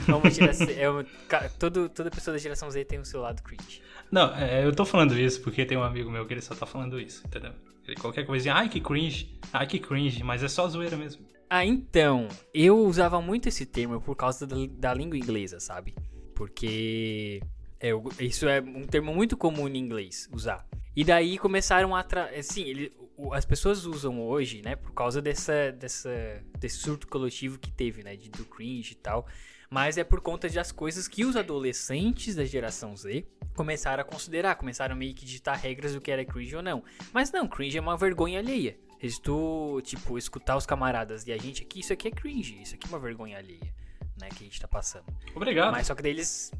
Uma 0.07 0.31
geração, 0.31 0.69
é 0.69 1.05
ca- 1.27 1.49
todo, 1.59 1.89
toda 1.89 2.11
pessoa 2.11 2.35
da 2.37 2.39
geração 2.39 2.71
Z 2.71 2.85
tem 2.85 2.99
o 3.01 3.05
seu 3.05 3.21
lado 3.21 3.43
cringe. 3.43 3.83
não, 4.13 4.35
é, 4.37 4.65
eu 4.65 4.73
tô 4.75 4.85
falando 4.85 5.19
isso 5.19 5.41
porque 5.41 5.65
tem 5.65 5.77
um 5.79 5.83
amigo 5.83 6.11
meu 6.11 6.27
que 6.27 6.35
ele 6.35 6.43
só 6.43 6.55
tá 6.55 6.67
falando 6.67 7.01
isso, 7.01 7.23
entendeu? 7.27 7.53
Ele, 7.87 7.97
qualquer 7.97 8.25
coisinha, 8.27 8.55
ai 8.55 8.69
que 8.69 8.81
cringe, 8.81 9.39
ai 9.53 9.67
que 9.67 9.79
cringe, 9.79 10.23
mas 10.23 10.43
é 10.45 10.49
só 10.49 10.69
zoeira 10.69 10.97
mesmo. 10.97 11.27
Ah, 11.49 11.65
então, 11.65 12.29
eu 12.55 12.79
usava 12.79 13.21
muito 13.21 13.49
esse 13.49 13.65
termo 13.67 14.01
por 14.01 14.15
causa 14.15 14.47
da, 14.47 14.55
da 14.71 14.95
língua 14.95 15.17
inglesa, 15.19 15.59
sabe? 15.59 15.95
Porque 16.35 17.41
é, 17.81 17.91
isso 18.21 18.49
é 18.49 18.61
um 18.61 18.87
termo 18.87 19.13
muito 19.15 19.37
comum 19.37 19.67
em 19.69 19.77
inglês 19.79 20.29
usar. 20.33 20.67
E 20.95 21.05
daí 21.05 21.39
começaram 21.39 21.95
a. 21.97 22.03
Tra... 22.03 22.31
Assim, 22.39 22.63
ele, 22.63 22.93
o- 22.99 23.00
as 23.33 23.45
pessoas 23.45 23.85
usam 23.85 24.21
hoje, 24.21 24.63
né? 24.63 24.77
Por 24.77 24.93
causa 24.93 25.21
dessa, 25.21 25.73
dessa, 25.73 26.11
desse 26.59 26.77
surto 26.79 27.07
coletivo 27.07 27.59
que 27.59 27.71
teve, 27.71 28.03
né? 28.03 28.17
De, 28.17 28.29
do 28.31 28.45
cringe 28.45 28.93
e 28.93 28.97
tal. 28.97 29.27
Mas 29.69 29.97
é 29.97 30.03
por 30.03 30.21
conta 30.21 30.49
das 30.49 30.73
coisas 30.73 31.07
que 31.07 31.25
os 31.25 31.37
adolescentes 31.37 32.35
da 32.35 32.45
geração 32.45 32.97
Z 32.97 33.25
começaram 33.55 34.01
a 34.03 34.05
considerar. 34.05 34.57
Começaram 34.57 34.97
meio 34.97 35.15
que 35.15 35.25
digitar 35.25 35.59
regras 35.61 35.95
do 35.95 36.01
que 36.01 36.11
era 36.11 36.25
cringe 36.25 36.57
ou 36.57 36.63
não. 36.63 36.83
Mas 37.13 37.31
não, 37.31 37.47
cringe 37.47 37.79
é 37.79 37.81
uma 37.81 37.97
vergonha 37.97 38.41
alheia. 38.41 38.77
Se 39.01 39.21
tu, 39.21 39.81
tipo, 39.83 40.19
escutar 40.19 40.57
os 40.57 40.67
camaradas 40.67 41.27
e 41.27 41.33
a 41.33 41.39
gente 41.39 41.63
aqui, 41.63 41.81
isso 41.81 41.93
aqui 41.93 42.09
é 42.09 42.11
cringe. 42.11 42.61
Isso 42.61 42.75
aqui 42.75 42.87
é 42.87 42.89
uma 42.91 42.99
vergonha 42.99 43.39
alheia, 43.39 43.73
né? 44.21 44.29
Que 44.29 44.43
a 44.43 44.47
gente 44.47 44.61
tá 44.61 44.69
passando. 44.69 45.05
Obrigado. 45.35 45.73
Mas 45.73 45.87
só 45.87 45.95
que 45.95 46.03
daí 46.03 46.11
eles 46.13 46.53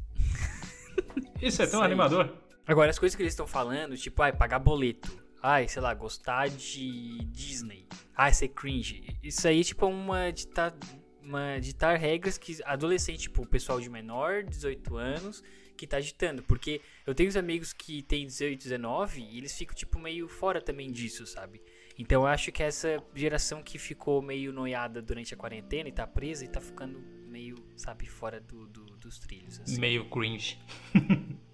Isso 1.41 1.61
é 1.61 1.67
tão 1.67 1.81
aí. 1.83 1.87
animador. 1.87 2.33
Agora, 2.65 2.89
as 2.89 2.97
coisas 2.97 3.15
que 3.15 3.21
eles 3.21 3.33
estão 3.33 3.45
falando, 3.45 3.97
tipo, 3.97 4.21
ai, 4.21 4.31
pagar 4.31 4.59
boleto. 4.59 5.20
Ai, 5.41 5.67
sei 5.67 5.81
lá, 5.81 5.93
gostar 5.93 6.49
de 6.49 7.23
Disney. 7.25 7.87
Ai, 8.15 8.33
ser 8.33 8.49
cringe. 8.49 9.03
Isso 9.23 9.47
aí, 9.47 9.63
tipo, 9.63 9.85
é 9.85 9.89
uma 9.89 10.31
ditar, 10.31 10.75
uma 11.21 11.59
ditar 11.59 11.97
regras 11.97 12.37
que 12.37 12.57
adolescente, 12.63 13.21
tipo, 13.21 13.41
o 13.41 13.47
pessoal 13.47 13.79
de 13.79 13.89
menor, 13.89 14.43
18 14.43 14.97
anos, 14.97 15.43
que 15.75 15.87
tá 15.87 15.99
ditando. 15.99 16.43
Porque 16.43 16.79
eu 17.07 17.15
tenho 17.15 17.27
uns 17.27 17.35
amigos 17.35 17.73
que 17.73 18.03
têm 18.03 18.27
18, 18.27 18.61
19 18.61 19.21
e 19.21 19.37
eles 19.39 19.57
ficam, 19.57 19.75
tipo, 19.75 19.97
meio 19.97 20.27
fora 20.27 20.61
também 20.61 20.91
disso, 20.91 21.25
sabe? 21.25 21.61
Então 21.97 22.21
eu 22.21 22.27
acho 22.27 22.51
que 22.51 22.61
essa 22.61 23.03
geração 23.15 23.63
que 23.63 23.77
ficou 23.77 24.21
meio 24.21 24.53
noiada 24.53 25.01
durante 25.01 25.33
a 25.33 25.37
quarentena 25.37 25.89
e 25.89 25.91
tá 25.91 26.05
presa 26.05 26.45
e 26.45 26.47
tá 26.47 26.61
ficando 26.61 26.99
meio, 27.27 27.55
sabe, 27.75 28.05
fora 28.05 28.39
do, 28.39 28.67
do, 28.67 28.85
dos 28.97 29.17
trilhos. 29.17 29.59
Assim. 29.59 29.79
Meio 29.79 30.07
cringe. 30.09 30.59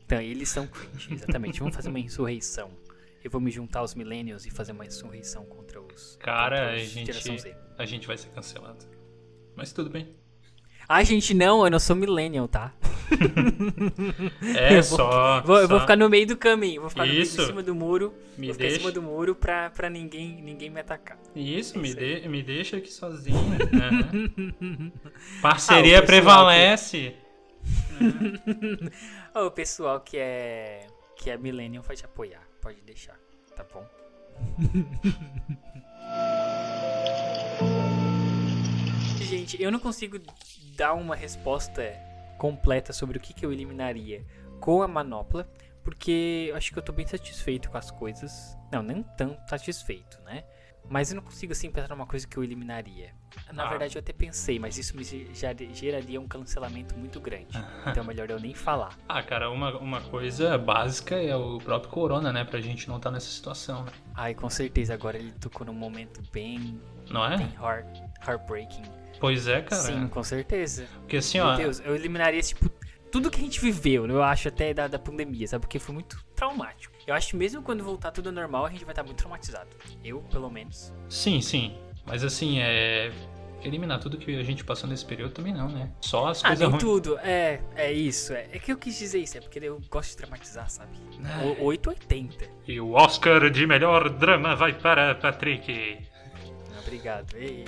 Então, 0.08 0.22
eles 0.22 0.48
são 0.48 0.65
cringe, 0.65 1.13
exatamente. 1.13 1.60
Vamos 1.60 1.75
fazer 1.75 1.89
uma 1.89 2.00
insurreição. 2.00 2.72
Eu 3.24 3.31
vou 3.31 3.41
me 3.41 3.51
juntar 3.51 3.79
aos 3.79 3.93
millennials 3.95 4.45
e 4.45 4.50
fazer 4.51 4.71
uma 4.71 4.86
insurreição 4.86 5.43
contra 5.45 5.81
os. 5.81 6.15
Cara, 6.19 6.57
contra 6.59 6.71
a 6.74 6.75
os 6.83 6.89
geração 6.89 7.31
gente, 7.33 7.41
Z. 7.41 7.55
a 7.77 7.86
gente 7.86 8.07
vai 8.07 8.17
ser 8.17 8.29
cancelado. 8.29 8.86
Mas 9.55 9.71
tudo 9.74 9.89
bem. 9.89 10.15
Ai, 10.89 11.03
gente, 11.03 11.33
não, 11.33 11.65
eu 11.65 11.69
não 11.71 11.79
sou 11.79 11.95
millennial, 11.95 12.47
tá? 12.47 12.74
É 14.55 14.77
Eu 14.77 14.83
vou- 14.83 14.97
só. 14.97 15.41
Vou, 15.41 15.57
eu 15.59 15.67
vou 15.67 15.77
só- 15.77 15.81
ficar 15.81 15.95
no 15.97 16.09
meio 16.09 16.27
do 16.27 16.38
caminho, 16.38 16.81
vou 16.81 16.89
ficar 16.89 17.05
no 17.05 17.12
meio, 17.12 17.24
Isso. 17.24 17.41
em 17.41 17.45
cima 17.45 17.63
do 17.63 17.74
muro. 17.75 18.13
Me 18.38 18.47
vou 18.47 18.53
ficar 18.53 18.67
em 18.67 18.71
cima 18.71 18.91
do 18.91 19.01
muro 19.01 19.36
pra, 19.36 19.69
pra 19.71 19.89
ninguém, 19.89 20.41
ninguém 20.41 20.69
me 20.69 20.79
atacar. 20.79 21.17
Isso, 21.36 21.77
me, 21.79 21.88
Isso 21.89 21.97
de- 21.97 22.27
me 22.29 22.41
deixa 22.43 22.77
aqui 22.77 22.91
sozinho. 22.91 23.38
Aham. 23.74 24.91
Parceria 25.41 26.00
Ah, 26.00 26.03
prevalece. 26.03 27.13
Ô, 29.36 29.47
o 29.47 29.51
pessoal 29.51 30.00
que 30.01 30.17
é, 30.17 30.88
que 31.17 31.29
é 31.29 31.38
millennial 31.38 31.83
vai 31.83 31.95
te 31.95 32.05
apoiar, 32.05 32.47
pode 32.67 32.81
deixar, 32.81 33.17
tá 33.55 33.65
bom? 33.74 33.88
Gente, 39.24 39.62
eu 39.62 39.71
não 39.71 39.79
consigo 39.79 40.19
dar 40.75 40.93
uma 40.93 41.15
resposta 41.15 41.81
completa 42.38 42.91
sobre 42.91 43.17
o 43.17 43.21
que, 43.21 43.33
que 43.33 43.45
eu 43.45 43.53
eliminaria 43.53 44.25
com 44.59 44.81
a 44.81 44.88
manopla, 44.88 45.50
porque 45.81 46.47
eu 46.50 46.57
acho 46.57 46.74
que 46.74 46.79
eu 46.79 46.83
tô 46.83 46.91
bem 46.91 47.07
satisfeito 47.07 47.71
com 47.71 47.77
as 47.77 47.89
coisas. 47.89 48.57
Não, 48.69 48.83
não 48.83 49.01
tão 49.01 49.39
satisfeito, 49.47 50.21
né? 50.24 50.43
Mas 50.89 51.12
eu 51.12 51.15
não 51.15 51.24
consigo 51.24 51.51
assim 51.51 51.70
pensar 51.70 51.89
numa 51.89 52.06
coisa 52.06 52.25
que 52.27 52.38
eu 52.38 52.44
eliminaria. 52.44 53.12
Na 53.51 53.65
Ah. 53.65 53.70
verdade, 53.70 53.96
eu 53.96 54.00
até 54.00 54.13
pensei, 54.13 54.58
mas 54.60 54.77
isso 54.77 54.96
me 54.96 55.03
geraria 55.74 56.20
um 56.20 56.27
cancelamento 56.27 56.96
muito 56.98 57.20
grande. 57.20 57.48
Então 57.88 58.03
é 58.03 58.08
melhor 58.08 58.29
eu 58.29 58.39
nem 58.39 58.53
falar. 58.53 58.98
Ah, 59.08 59.22
cara, 59.24 59.50
uma, 59.50 59.77
uma 59.77 60.01
coisa 60.01 60.58
básica 60.58 61.15
é 61.15 61.36
o 61.36 61.58
próprio 61.60 61.89
Corona, 61.91 62.32
né? 62.34 62.44
Pra 62.44 62.60
gente 62.62 62.88
não 62.88 62.98
estar 62.98 63.12
nessa 63.12 63.29
situação, 63.29 63.84
né? 63.84 63.91
Ai, 64.15 64.34
com 64.34 64.50
certeza, 64.50 64.94
agora 64.94 65.17
ele 65.17 65.32
tocou 65.34 65.65
num 65.65 65.74
momento 65.74 66.22
bem, 66.32 66.79
Não 67.10 67.27
bem 67.38 67.48
é? 67.48 67.63
heart, 67.63 67.98
heartbreaking. 68.27 68.84
Pois 69.20 69.48
é, 69.48 69.62
cara. 69.62 69.82
Sim, 69.82 70.08
com 70.08 70.22
certeza. 70.24 70.86
Porque 71.00 71.17
assim, 71.17 71.39
Meu 71.39 71.48
ó. 71.48 71.56
Deus, 71.56 71.79
eu 71.79 71.96
eliminaria, 71.96 72.41
tipo, 72.41 72.66
tudo 73.12 73.30
que 73.32 73.38
a 73.40 73.44
gente 73.44 73.60
viveu, 73.60 74.06
eu 74.08 74.22
acho, 74.24 74.48
até 74.48 74.74
da, 74.74 74.88
da 74.88 75.00
pandemia, 75.00 75.48
sabe? 75.48 75.62
Porque 75.62 75.80
foi 75.80 75.94
muito 75.94 76.24
traumático. 76.36 76.94
Eu 77.06 77.14
acho 77.16 77.30
que 77.30 77.36
mesmo 77.36 77.62
quando 77.62 77.84
voltar 77.84 78.12
tudo 78.12 78.32
normal, 78.32 78.66
a 78.66 78.70
gente 78.70 78.84
vai 78.86 78.92
estar 78.92 79.04
muito 79.04 79.18
traumatizado. 79.18 79.70
Eu, 80.04 80.20
pelo 80.32 80.50
menos. 80.50 80.94
Sim, 81.10 81.42
sim. 81.42 81.78
Mas 82.06 82.24
assim, 82.24 82.60
é. 82.60 83.12
Eliminar 83.64 84.00
tudo 84.00 84.18
que 84.20 84.38
a 84.40 84.44
gente 84.44 84.64
passou 84.64 84.88
nesse 84.88 85.04
período 85.04 85.32
também 85.34 85.52
não, 85.52 85.68
né? 85.68 85.92
Só 86.00 86.28
as 86.28 86.44
Ah, 86.46 86.50
coisas 86.50 86.60
nem 86.60 86.70
ruins. 86.70 86.84
tudo. 86.84 87.18
É, 87.20 87.60
é 87.76 87.92
isso. 87.92 88.32
É, 88.32 88.48
é 88.54 88.60
que 88.60 88.72
eu 88.72 88.78
quis 88.78 88.98
dizer 89.00 89.18
isso, 89.20 89.36
é 89.38 89.42
porque 89.42 89.58
eu 89.60 89.82
gosto 89.90 90.12
de 90.12 90.18
traumatizar, 90.18 90.70
sabe? 90.70 90.92
É. 91.42 91.46
O 91.60 91.64
880. 91.66 92.46
E 92.68 92.80
o 92.80 92.92
Oscar 92.94 93.50
de 93.50 93.66
melhor 93.66 94.10
drama 94.10 94.56
vai 94.56 94.74
para 94.74 95.16
Patrick. 95.16 95.98
Obrigado. 96.86 97.36
Ei. 97.36 97.66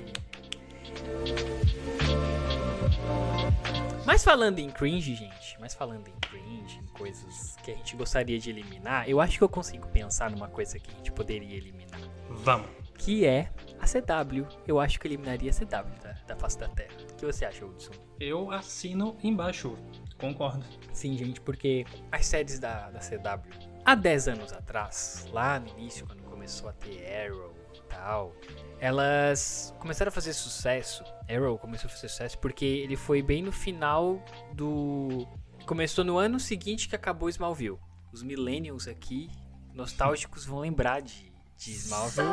Mas 4.04 4.24
falando 4.24 4.58
em 4.58 4.70
cringe, 4.70 5.14
gente, 5.14 5.56
mas 5.60 5.74
falando 5.74 6.08
em 6.08 6.14
cringe, 6.20 6.78
em 6.78 6.86
coisas 6.86 7.56
que 7.62 7.70
a 7.70 7.74
gente 7.74 7.96
gostaria 7.96 8.38
de 8.38 8.50
eliminar, 8.50 9.08
eu 9.08 9.20
acho 9.20 9.38
que 9.38 9.44
eu 9.44 9.48
consigo 9.48 9.86
pensar 9.88 10.30
numa 10.30 10.48
coisa 10.48 10.78
que 10.78 10.90
a 10.90 10.96
gente 10.96 11.12
poderia 11.12 11.56
eliminar. 11.56 12.00
Vamos. 12.28 12.68
Que 12.96 13.24
é 13.24 13.50
a 13.78 13.86
CW. 13.86 14.46
Eu 14.66 14.78
acho 14.78 14.98
que 15.00 15.06
eu 15.06 15.10
eliminaria 15.10 15.50
a 15.50 15.54
CW 15.54 16.02
da, 16.02 16.12
da 16.26 16.36
face 16.36 16.58
da 16.58 16.68
Terra. 16.68 16.94
O 17.10 17.14
que 17.14 17.24
você 17.24 17.44
acha, 17.44 17.64
Hudson? 17.64 17.92
Eu 18.18 18.50
assino 18.50 19.16
embaixo. 19.22 19.76
Concordo. 20.18 20.64
Sim, 20.92 21.16
gente, 21.16 21.40
porque 21.40 21.86
as 22.12 22.26
séries 22.26 22.58
da, 22.58 22.90
da 22.90 23.00
CW, 23.00 23.50
há 23.84 23.94
10 23.94 24.28
anos 24.28 24.52
atrás, 24.52 25.26
lá 25.32 25.58
no 25.58 25.68
início, 25.68 26.06
quando 26.06 26.22
começou 26.24 26.68
a 26.68 26.72
ter 26.72 27.26
Arrow 27.26 27.54
e 27.74 27.80
tal, 27.88 28.34
elas 28.78 29.74
começaram 29.78 30.10
a 30.10 30.12
fazer 30.12 30.32
sucesso. 30.32 31.02
Arrow 31.34 31.58
começou 31.58 31.88
a 31.88 31.90
fazer 31.90 32.08
sucesso 32.08 32.38
porque 32.38 32.64
ele 32.64 32.96
foi 32.96 33.22
bem 33.22 33.42
no 33.42 33.52
final 33.52 34.22
do. 34.52 35.26
Começou 35.66 36.04
no 36.04 36.18
ano 36.18 36.40
seguinte 36.40 36.88
que 36.88 36.96
acabou 36.96 37.28
Smallville. 37.28 37.78
Os 38.12 38.22
millennials 38.22 38.88
aqui, 38.88 39.30
nostálgicos, 39.72 40.44
vão 40.44 40.58
lembrar 40.58 41.00
de, 41.00 41.32
de 41.56 41.70
Smallville. 41.72 42.28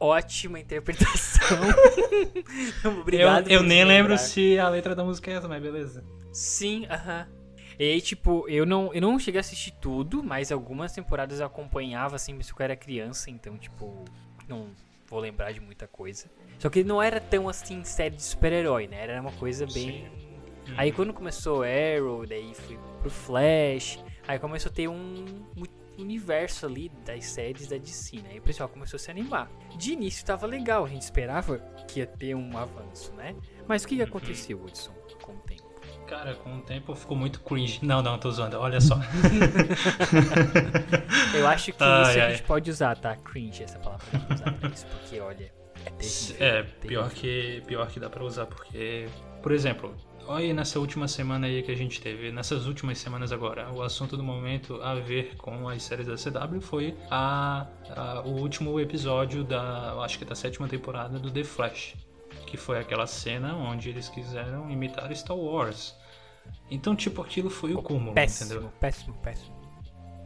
Ótima 0.00 0.60
interpretação. 0.60 1.58
Obrigado. 3.00 3.48
eu 3.48 3.60
eu 3.60 3.62
nem 3.62 3.84
lembro 3.84 4.16
se 4.16 4.58
a 4.58 4.68
letra 4.68 4.94
da 4.94 5.04
música 5.04 5.30
é 5.30 5.34
essa, 5.34 5.48
mas 5.48 5.60
beleza. 5.60 6.04
Sim, 6.32 6.86
aham. 6.86 7.26
E 7.78 7.84
aí, 7.84 8.00
tipo, 8.00 8.48
eu 8.48 8.66
não, 8.66 8.92
eu 8.92 9.00
não 9.00 9.18
cheguei 9.18 9.38
a 9.38 9.40
assistir 9.40 9.72
tudo, 9.72 10.22
mas 10.22 10.50
algumas 10.50 10.92
temporadas 10.92 11.38
eu 11.38 11.46
acompanhava, 11.46 12.16
assim, 12.16 12.32
mas 12.32 12.48
eu 12.48 12.56
era 12.58 12.74
criança, 12.74 13.30
então, 13.30 13.56
tipo, 13.56 14.04
não 14.48 14.72
vou 15.08 15.20
lembrar 15.20 15.52
de 15.52 15.60
muita 15.60 15.86
coisa. 15.86 16.30
Só 16.58 16.68
que 16.68 16.84
não 16.84 17.02
era 17.02 17.20
tão, 17.20 17.48
assim, 17.48 17.82
série 17.84 18.16
de 18.16 18.22
super-herói, 18.22 18.86
né? 18.86 19.02
Era 19.02 19.20
uma 19.20 19.32
coisa 19.32 19.66
bem... 19.66 20.10
Aí 20.76 20.92
quando 20.92 21.14
começou 21.14 21.62
Arrow, 21.62 22.26
daí 22.26 22.52
fui 22.54 22.78
pro 23.00 23.08
Flash, 23.08 24.04
aí 24.26 24.38
começou 24.38 24.70
a 24.70 24.74
ter 24.74 24.86
um 24.86 25.24
universo 25.98 26.66
ali 26.66 26.90
das 27.04 27.24
séries 27.24 27.68
da 27.68 27.78
DC, 27.78 28.20
né? 28.20 28.34
E 28.34 28.38
o 28.38 28.42
pessoal 28.42 28.68
começou 28.68 28.96
a 28.96 29.00
se 29.00 29.10
animar. 29.10 29.50
De 29.76 29.92
início 29.92 30.24
tava 30.24 30.46
legal, 30.46 30.84
a 30.84 30.88
gente 30.88 31.02
esperava 31.02 31.58
que 31.88 32.00
ia 32.00 32.06
ter 32.06 32.34
um 32.34 32.56
avanço, 32.56 33.12
né? 33.14 33.34
Mas 33.66 33.84
o 33.84 33.88
que, 33.88 33.96
que 33.96 34.02
aconteceu, 34.02 34.62
Hudson? 34.62 34.97
Cara, 36.08 36.34
com 36.34 36.56
o 36.56 36.60
tempo 36.62 36.94
ficou 36.94 37.16
muito 37.16 37.40
cringe. 37.40 37.78
Não, 37.82 38.02
não, 38.02 38.18
tô 38.18 38.30
zoando. 38.30 38.58
Olha 38.58 38.80
só. 38.80 38.98
Eu 41.34 41.46
acho 41.46 41.72
que 41.72 41.82
Ai, 41.84 42.02
isso 42.10 42.20
a 42.20 42.24
ai. 42.24 42.30
gente 42.32 42.42
pode 42.44 42.70
usar, 42.70 42.96
tá? 42.96 43.14
Cringe, 43.16 43.62
essa 43.62 43.78
palavra 43.78 44.04
pra 44.10 44.18
gente 44.20 44.32
usar 44.34 44.52
pra 44.52 44.68
isso, 44.70 44.86
porque 44.86 45.20
olha, 45.20 45.52
é 45.84 45.90
terrível. 45.90 46.36
É, 46.40 46.62
terrível. 46.62 46.88
pior 46.88 47.10
que, 47.10 47.62
pior 47.66 47.86
que 47.88 48.00
dá 48.00 48.10
pra 48.10 48.24
usar, 48.24 48.46
porque, 48.46 49.06
por 49.42 49.52
exemplo, 49.52 49.94
olha 50.26 50.46
aí 50.46 50.52
nessa 50.52 50.78
última 50.80 51.06
semana 51.06 51.46
aí 51.46 51.62
que 51.62 51.70
a 51.70 51.76
gente 51.76 52.00
teve, 52.00 52.32
nessas 52.32 52.66
últimas 52.66 52.98
semanas 52.98 53.30
agora, 53.32 53.70
o 53.70 53.82
assunto 53.82 54.16
do 54.16 54.22
momento 54.22 54.80
a 54.82 54.94
ver 54.94 55.36
com 55.36 55.68
as 55.68 55.82
séries 55.82 56.06
da 56.06 56.16
CW 56.16 56.60
foi 56.60 56.96
a, 57.10 57.66
a- 57.94 58.22
o 58.24 58.40
último 58.40 58.78
episódio 58.80 59.44
da, 59.44 59.92
acho 60.02 60.18
que 60.18 60.24
da 60.24 60.34
sétima 60.34 60.66
temporada 60.68 61.18
do 61.18 61.30
The 61.30 61.44
Flash, 61.44 61.94
que 62.46 62.56
foi 62.56 62.78
aquela 62.78 63.06
cena 63.06 63.54
onde 63.54 63.88
eles 63.88 64.08
quiseram 64.08 64.70
imitar 64.70 65.14
Star 65.14 65.36
Wars. 65.36 65.94
Então, 66.70 66.96
tipo, 66.96 67.20
aquilo 67.22 67.50
foi 67.50 67.74
o 67.74 67.82
cúmulo, 67.82 68.14
Péssimo, 68.14 68.52
entendeu? 68.52 68.72
péssimo, 68.80 69.14
péssimo. 69.22 69.56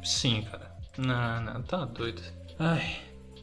Sim, 0.02 0.42
cara. 0.42 0.72
Não, 0.98 1.40
não, 1.40 1.62
tá 1.62 1.84
doido. 1.84 2.22
Ai, 2.58 2.98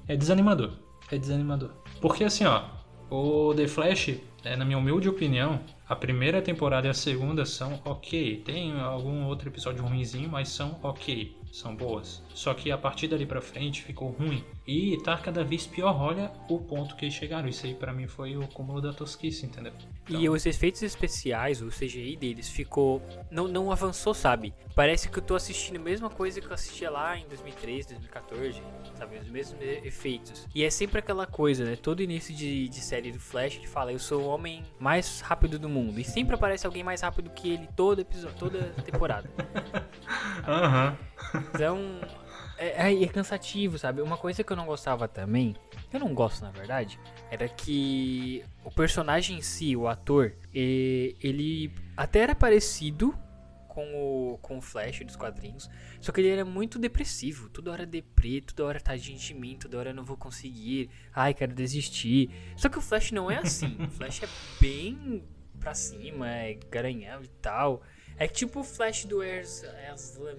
é 0.08 0.16
desanimador. 0.16 0.74
É 1.12 1.18
desanimador. 1.18 1.72
Porque 2.00 2.24
assim, 2.24 2.46
ó, 2.46 2.63
o 3.10 3.54
The 3.56 3.68
Flash, 3.68 4.16
é, 4.44 4.56
na 4.56 4.63
minha 4.63 4.78
humilde 4.78 5.10
opinião, 5.10 5.60
a 5.88 5.96
primeira 5.96 6.42
temporada 6.42 6.88
e 6.88 6.89
a 6.89 6.94
segunda 6.94 7.46
são 7.46 7.82
ok. 7.84 8.42
Tem 8.46 8.80
algum 8.80 9.25
outro 9.25 9.50
episódio 9.50 9.84
ruinzinho, 9.84 10.30
mas 10.30 10.50
são 10.50 10.80
ok. 10.84 11.36
São 11.51 11.75
boas. 11.75 12.24
Só 12.39 12.53
que 12.53 12.72
a 12.72 12.77
partir 12.77 13.10
dali 13.10 13.25
pra 13.25 13.41
frente 13.41 13.84
ficou 13.84 14.12
ruim. 14.12 14.41
E 14.65 14.98
tá 15.03 15.17
cada 15.17 15.43
vez 15.43 15.67
pior. 15.67 15.93
Olha 16.01 16.31
o 16.48 16.58
ponto 16.58 16.96
que 16.96 17.03
eles 17.03 17.13
chegaram. 17.13 17.50
Isso 17.50 17.65
aí 17.65 17.74
pra 17.74 17.91
mim 17.91 18.08
foi 18.08 18.38
o 18.38 18.48
cúmulo 18.48 18.79
da 18.79 18.93
tosquice, 18.93 19.46
entendeu? 19.46 19.74
E 20.08 20.29
os 20.29 20.46
efeitos 20.46 20.81
especiais, 20.81 21.62
o 21.62 21.67
CGI 21.67 22.15
deles 22.15 22.48
ficou. 22.48 23.01
Não, 23.29 23.46
não 23.46 23.69
avançou, 23.74 24.13
sabe? 24.13 24.53
Parece 24.74 25.10
que 25.10 25.19
eu 25.19 25.22
tô 25.22 25.36
assistindo 25.36 25.75
a 25.75 25.79
mesma 25.81 26.10
coisa 26.10 26.39
que 26.39 26.48
eu 26.48 26.53
assistia 26.53 26.89
lá 26.89 27.17
em 27.17 27.27
2013, 27.27 27.89
2014, 27.89 28.63
sabe? 28.98 29.17
Os 29.17 29.29
mesmos 29.29 29.62
efeitos. 29.62 30.48
E 30.55 30.63
é 30.63 30.69
sempre 30.69 31.00
aquela 31.00 31.27
coisa, 31.27 31.65
né? 31.65 31.75
Todo 31.75 32.01
início 32.01 32.34
de, 32.34 32.69
de 32.69 32.79
série 32.79 33.12
do 33.12 33.19
Flash 33.19 33.58
ele 33.58 33.67
fala: 33.67 33.91
Eu 33.91 34.00
sou 34.00 34.22
o 34.22 34.27
homem 34.27 34.63
mais 34.79 35.19
rápido 35.19 35.60
do 35.60 35.67
mundo. 35.67 36.00
E 36.00 36.05
sempre 36.05 36.36
aparece 36.36 36.65
alguém 36.65 36.86
mais 36.86 37.01
rápido 37.01 37.29
que 37.31 37.50
ele 37.51 37.67
todo 37.75 38.00
episódio, 38.00 38.38
toda 38.39 38.60
temporada. 38.86 39.29
Aham. 40.48 40.98
Então, 41.53 42.00
é, 42.60 42.92
é, 42.92 43.04
é 43.04 43.08
cansativo, 43.08 43.80
sabe? 43.80 44.01
Uma 44.01 44.18
coisa 44.18 44.44
que 44.44 44.51
eu 44.51 44.58
não 44.58 44.66
gostava 44.66 45.08
também, 45.08 45.56
eu 45.92 46.00
não 46.00 46.13
gosto 46.13 46.42
na 46.42 46.51
verdade, 46.51 47.00
era 47.32 47.48
que 47.48 48.44
o 48.63 48.70
personagem 48.70 49.38
em 49.38 49.42
si, 49.42 49.75
o 49.75 49.88
ator, 49.88 50.34
ele 50.54 51.74
até 51.96 52.20
era 52.20 52.36
parecido 52.36 53.18
com 53.80 53.86
o, 53.96 54.38
com 54.39 54.58
o 54.58 54.62
Flash 54.62 55.00
dos 55.06 55.16
quadrinhos. 55.16 55.70
Só 56.01 56.12
que 56.12 56.20
ele 56.20 56.30
era 56.30 56.44
muito 56.44 56.78
depressivo. 56.78 57.50
Toda 57.50 57.72
hora 57.72 57.86
deprê, 57.86 58.42
toda 58.42 58.68
hora 58.68 58.80
tadinho 58.80 59.18
de 59.18 59.34
mim, 59.34 59.56
toda 59.58 59.78
hora 59.78 59.92
eu 59.92 59.96
não 59.96 60.04
vou 60.04 60.18
conseguir. 60.18 60.89
Ai, 61.13 61.34
quero 61.34 61.54
desistir. 61.54 62.30
Só 62.58 62.68
que 62.68 62.78
o 62.78 62.82
Flash 62.82 63.12
não 63.12 63.32
é 63.32 63.38
assim. 63.38 63.78
o 63.80 63.89
Flash 63.89 64.24
é 64.24 64.28
bem 64.60 65.24
pra 65.60 65.74
cima, 65.74 66.30
é 66.30 66.56
garanhão 66.70 67.24
e 67.24 67.28
tal. 67.28 67.84
É 68.18 68.28
tipo 68.28 68.60
o 68.60 68.63
Flash 68.63 69.06
do 69.06 69.24
Ezra 69.24 69.72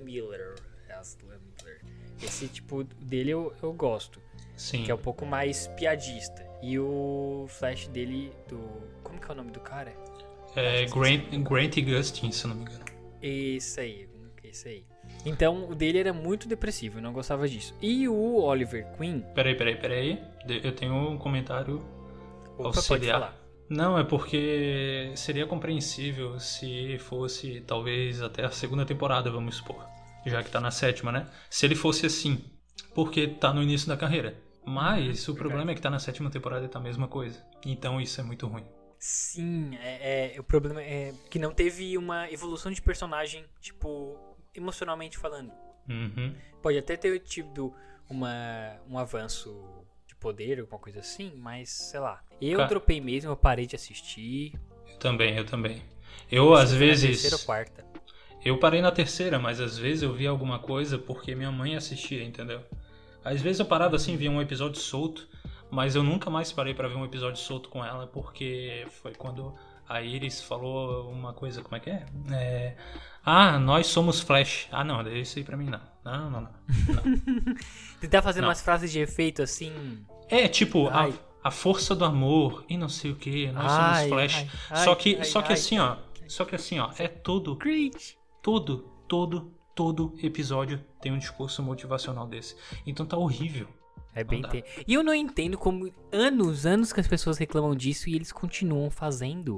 Miller. 0.05 0.57
Ezra 1.00 1.39
Miller. 1.39 2.00
Esse 2.23 2.49
tipo 2.49 2.85
dele 2.85 3.31
eu, 3.31 3.53
eu 3.62 3.73
gosto. 3.73 4.21
Sim. 4.57 4.85
Que 4.85 4.91
é 4.91 4.95
um 4.95 4.99
pouco 4.99 5.25
mais 5.25 5.69
piadista. 5.69 6.47
E 6.62 6.79
o 6.79 7.47
Flash 7.49 7.89
dele, 7.89 8.33
do. 8.49 8.61
Como 9.03 9.19
que 9.19 9.29
é 9.31 9.33
o 9.33 9.37
nome 9.37 9.50
do 9.50 9.61
cara? 9.61 9.95
É 10.55 10.85
Grant, 10.87 11.31
Grant 11.43 11.79
Gustin, 11.81 12.31
se 12.31 12.45
eu 12.45 12.49
não 12.50 12.57
me 12.57 12.62
engano. 12.62 12.85
Isso 13.23 13.81
aí, 13.81 14.09
isso 14.45 14.69
aí. 14.69 14.85
Então, 15.25 15.71
o 15.71 15.75
dele 15.75 15.99
era 15.99 16.12
muito 16.12 16.49
depressivo, 16.49 16.99
eu 16.99 17.03
não 17.03 17.12
gostava 17.12 17.47
disso. 17.49 17.75
E 17.81 18.09
o 18.09 18.37
Oliver 18.43 18.87
Queen. 18.97 19.25
Peraí, 19.35 19.55
peraí, 19.55 19.77
peraí. 19.77 20.23
Eu 20.62 20.73
tenho 20.73 20.95
um 20.95 21.19
comentário 21.19 21.83
Opa, 22.57 22.69
auxiliar. 22.69 23.21
Falar. 23.21 23.41
Não, 23.69 23.99
é 23.99 24.03
porque 24.03 25.12
seria 25.15 25.47
compreensível 25.47 26.41
se 26.41 26.99
fosse 26.99 27.62
talvez 27.67 28.21
até 28.21 28.45
a 28.45 28.50
segunda 28.50 28.85
temporada, 28.85 29.31
vamos 29.31 29.57
supor. 29.57 29.87
Já 30.27 30.43
que 30.43 30.50
tá 30.50 30.61
na 30.61 30.71
sétima, 30.71 31.11
né? 31.11 31.29
Se 31.49 31.67
ele 31.67 31.75
fosse 31.75 32.07
assim, 32.07 32.45
porque 32.95 33.27
tá 33.27 33.53
no 33.53 33.62
início 33.62 33.89
da 33.89 33.97
carreira. 33.97 34.37
Mas 34.65 35.27
o 35.29 35.35
problema 35.35 35.71
é 35.71 35.75
que 35.75 35.81
tá 35.81 35.91
na 35.91 35.99
sétima 35.99 36.31
temporada 36.31 36.65
e 36.65 36.69
tá 36.69 36.79
a 36.79 36.83
mesma 36.83 37.09
coisa. 37.09 37.43
Então 37.65 38.00
isso 38.00 38.21
é 38.21 38.25
muito 38.25 38.47
ruim. 38.47 38.65
Sim, 38.99 39.75
é, 39.81 40.35
é, 40.37 40.41
o 40.41 40.45
problema 40.45 40.83
é 40.83 41.15
que 41.31 41.39
não 41.39 41.53
teve 41.55 41.97
uma 41.97 42.31
evolução 42.31 42.71
de 42.71 42.83
personagem, 42.83 43.47
tipo, 43.59 44.19
emocionalmente 44.55 45.17
falando. 45.17 45.50
Uhum. 45.89 46.35
Pode 46.62 46.77
até 46.77 46.97
ter 46.97 47.19
tido 47.21 47.75
uma, 48.09 48.77
um 48.87 48.99
avanço 48.99 49.57
de 50.07 50.15
poder, 50.15 50.61
alguma 50.61 50.79
coisa 50.79 51.00
assim, 51.00 51.33
mas 51.35 51.71
sei 51.71 51.99
lá. 52.00 52.23
Eu 52.39 52.59
Ca- 52.59 52.67
dropei 52.67 53.00
mesmo, 53.00 53.31
eu 53.31 53.37
parei 53.37 53.67
de 53.67 53.75
assistir. 53.75 54.53
Eu 54.87 54.99
também, 54.99 55.35
eu 55.35 55.47
também. 55.47 55.83
Eu 56.31 56.53
às 56.55 56.73
vezes. 56.73 57.23
Terceira 57.23 57.37
ou 57.37 57.43
quarta. 57.43 57.89
Eu 58.44 58.59
parei 58.59 58.80
na 58.80 58.90
terceira, 58.90 59.38
mas 59.38 59.61
às 59.61 59.76
vezes 59.76 60.02
eu 60.02 60.12
via 60.12 60.30
alguma 60.30 60.59
coisa 60.59 60.99
porque 60.99 61.35
minha 61.35 61.50
mãe 61.52 61.76
assistia, 61.76 62.23
entendeu? 62.25 62.61
Às 63.25 63.40
vezes 63.42 63.61
eu 63.61 63.66
parava 63.66 63.97
assim, 63.97 64.16
via 64.16 64.30
um 64.30 64.40
episódio 64.40 64.80
solto, 64.80 65.28
mas 65.70 65.94
eu 65.94 66.02
nunca 66.02 66.30
mais 66.30 66.50
parei 66.50 66.73
pra 66.73 66.88
ver 66.88 66.97
um 66.97 67.04
episódio 67.04 67.40
solto 67.40 67.68
com 67.68 67.85
ela 67.85 68.06
porque 68.06 68.87
foi 69.02 69.12
quando 69.14 69.54
a 69.87 70.00
Iris 70.00 70.40
falou 70.40 71.11
uma 71.11 71.32
coisa, 71.35 71.62
como 71.62 71.76
é 71.76 71.80
que 71.80 71.90
é? 71.90 72.06
É, 72.32 72.76
Ah, 73.25 73.59
nós 73.59 73.88
somos 73.88 74.20
Flash. 74.20 74.68
Ah, 74.73 74.82
não, 74.85 75.02
isso 75.09 75.38
aí 75.38 75.44
pra 75.44 75.56
mim 75.56 75.66
não. 75.68 75.80
Não, 76.02 76.30
não, 76.30 76.40
não. 76.40 76.50
Tentar 78.00 78.23
fazer 78.23 78.40
Não. 78.40 78.49
umas 78.49 78.62
frases 78.62 78.90
de 78.90 79.00
efeito 79.00 79.42
assim. 79.42 79.70
É 80.30 80.49
tipo, 80.49 80.88
a, 80.88 81.11
a 81.44 81.50
força 81.50 81.94
do 81.94 82.06
amor 82.06 82.64
e 82.68 82.78
não 82.78 82.88
sei 82.88 83.11
o 83.11 83.16
que, 83.16 83.50
nós 83.52 83.70
Ai, 83.70 84.09
somos 84.09 84.09
Flash. 84.09 84.47
ai, 84.70 84.85
só 84.85 84.90
ai, 84.92 84.97
que, 84.97 85.16
ai, 85.16 85.25
só 85.25 85.42
que 85.42 85.52
assim, 85.52 85.78
ó. 85.78 85.97
Só 86.26 86.44
que 86.47 86.54
assim, 86.54 86.78
ó, 86.78 86.90
é 86.97 87.09
tudo 87.09 87.54
Great! 87.56 88.16
Todo, 88.42 88.90
todo, 89.06 89.52
todo 89.75 90.14
episódio 90.23 90.80
tem 91.00 91.12
um 91.12 91.18
discurso 91.18 91.62
motivacional 91.62 92.26
desse. 92.26 92.56
Então 92.87 93.04
tá 93.06 93.16
horrível. 93.16 93.68
É 94.14 94.25
bem 94.25 94.42
te... 94.42 94.64
E 94.88 94.94
eu 94.94 95.02
não 95.04 95.14
entendo 95.14 95.56
como 95.56 95.92
anos, 96.12 96.66
anos 96.66 96.92
que 96.92 97.00
as 97.00 97.06
pessoas 97.06 97.38
reclamam 97.38 97.75
disso 97.76 98.09
e 98.09 98.14
eles 98.16 98.32
continuam 98.32 98.90
fazendo. 98.90 99.56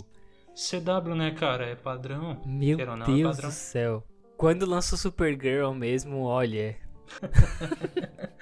CW, 0.54 1.14
né, 1.14 1.30
cara? 1.30 1.66
É 1.66 1.74
padrão. 1.74 2.38
Meu 2.44 2.76
não, 2.78 3.02
é 3.02 3.06
Deus 3.06 3.36
padrão. 3.36 3.48
do 3.50 3.54
céu. 3.54 4.04
Quando 4.36 4.66
lançou 4.66 4.98
Supergirl 4.98 5.72
mesmo, 5.72 6.24
olha. 6.24 6.76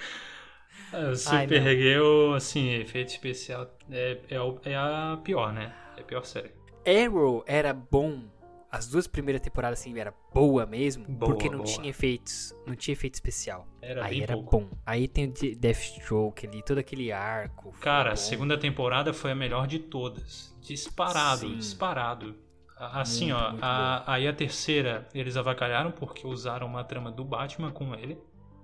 É, 0.93 1.15
Supergirl, 1.15 2.35
assim, 2.35 2.71
efeito 2.71 3.11
especial 3.11 3.71
é, 3.91 4.19
é, 4.29 4.41
o- 4.41 4.59
é 4.65 4.75
a 4.75 5.21
pior, 5.23 5.53
né? 5.53 5.73
É 5.97 6.01
a 6.01 6.05
pior 6.05 6.25
série. 6.25 6.51
Arrow 6.85 7.45
era 7.47 7.73
bom. 7.73 8.23
As 8.71 8.87
duas 8.89 9.07
primeiras 9.09 9.43
temporadas 9.43 9.81
assim 9.81 9.99
era 9.99 10.15
boa 10.33 10.65
mesmo, 10.65 11.05
Boa, 11.09 11.33
porque 11.33 11.49
não 11.51 11.59
boa. 11.59 11.67
tinha 11.67 11.89
efeitos, 11.91 12.55
não 12.67 12.77
tinha 12.77 12.93
efeito 12.93 13.15
especial. 13.15 13.67
Era 13.83 14.05
Aí 14.05 14.23
era 14.23 14.35
pouco. 14.35 14.61
bom. 14.61 14.71
Aí 14.87 15.09
tem 15.09 15.25
o 15.25 15.33
De- 15.33 15.57
Deathstroke 15.57 16.47
ali, 16.47 16.63
todo 16.63 16.79
aquele 16.79 17.11
arco. 17.11 17.73
Cara, 17.81 18.13
a 18.13 18.17
segunda 18.17 18.57
temporada 18.57 19.13
foi 19.13 19.33
a 19.33 19.35
melhor 19.35 19.67
de 19.67 19.81
todas. 19.81 20.57
Disparado, 20.61 21.49
Sim. 21.49 21.57
disparado. 21.57 22.37
A- 22.79 23.01
Assim, 23.01 23.33
Muito, 23.33 23.37
ó, 23.45 23.51
muito 23.51 23.65
a- 23.65 24.05
aí 24.07 24.27
a 24.29 24.33
terceira 24.33 25.09
eles 25.13 25.37
avacalharam 25.37 25.91
porque 25.91 26.27
usaram 26.27 26.67
uma 26.67 26.85
trama 26.85 27.11
do 27.11 27.25
Batman 27.25 27.73
com 27.73 27.93
ele, 27.95 28.19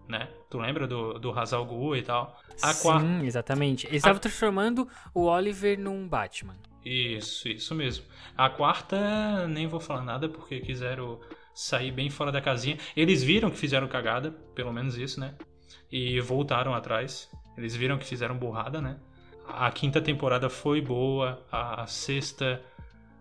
né? 0.09 0.29
Tu 0.49 0.57
lembra 0.59 0.87
do, 0.87 1.19
do 1.19 1.37
Hazal 1.39 1.67
Ghul 1.67 1.97
e 1.97 2.03
tal? 2.03 2.39
A 2.63 2.73
Sim, 2.73 2.83
quarta. 2.83 3.07
exatamente. 3.25 3.87
Eles 3.89 3.97
estavam 3.99 4.21
transformando 4.21 4.89
o 5.13 5.25
Oliver 5.25 5.79
num 5.79 6.09
Batman. 6.09 6.55
Isso, 6.87 7.49
isso 7.49 7.75
mesmo. 7.75 8.05
A 8.37 8.49
quarta, 8.49 9.49
nem 9.49 9.67
vou 9.67 9.81
falar 9.81 10.05
nada 10.05 10.29
porque 10.29 10.61
quiseram 10.61 11.19
sair 11.53 11.91
bem 11.91 12.09
fora 12.09 12.31
da 12.31 12.41
casinha. 12.41 12.79
Eles 12.97 13.25
viram 13.25 13.51
que 13.51 13.59
fizeram 13.59 13.89
cagada, 13.89 14.31
pelo 14.55 14.73
menos 14.73 14.97
isso, 14.97 15.19
né? 15.19 15.35
E 15.91 16.21
voltaram 16.21 16.73
atrás. 16.73 17.29
Eles 17.59 17.75
viram 17.75 17.99
que 17.99 18.05
fizeram 18.05 18.39
burrada, 18.39 18.81
né? 18.81 19.01
A 19.49 19.69
quinta 19.73 20.01
temporada 20.01 20.49
foi 20.49 20.81
boa, 20.81 21.45
a 21.51 21.85
sexta 21.89 22.63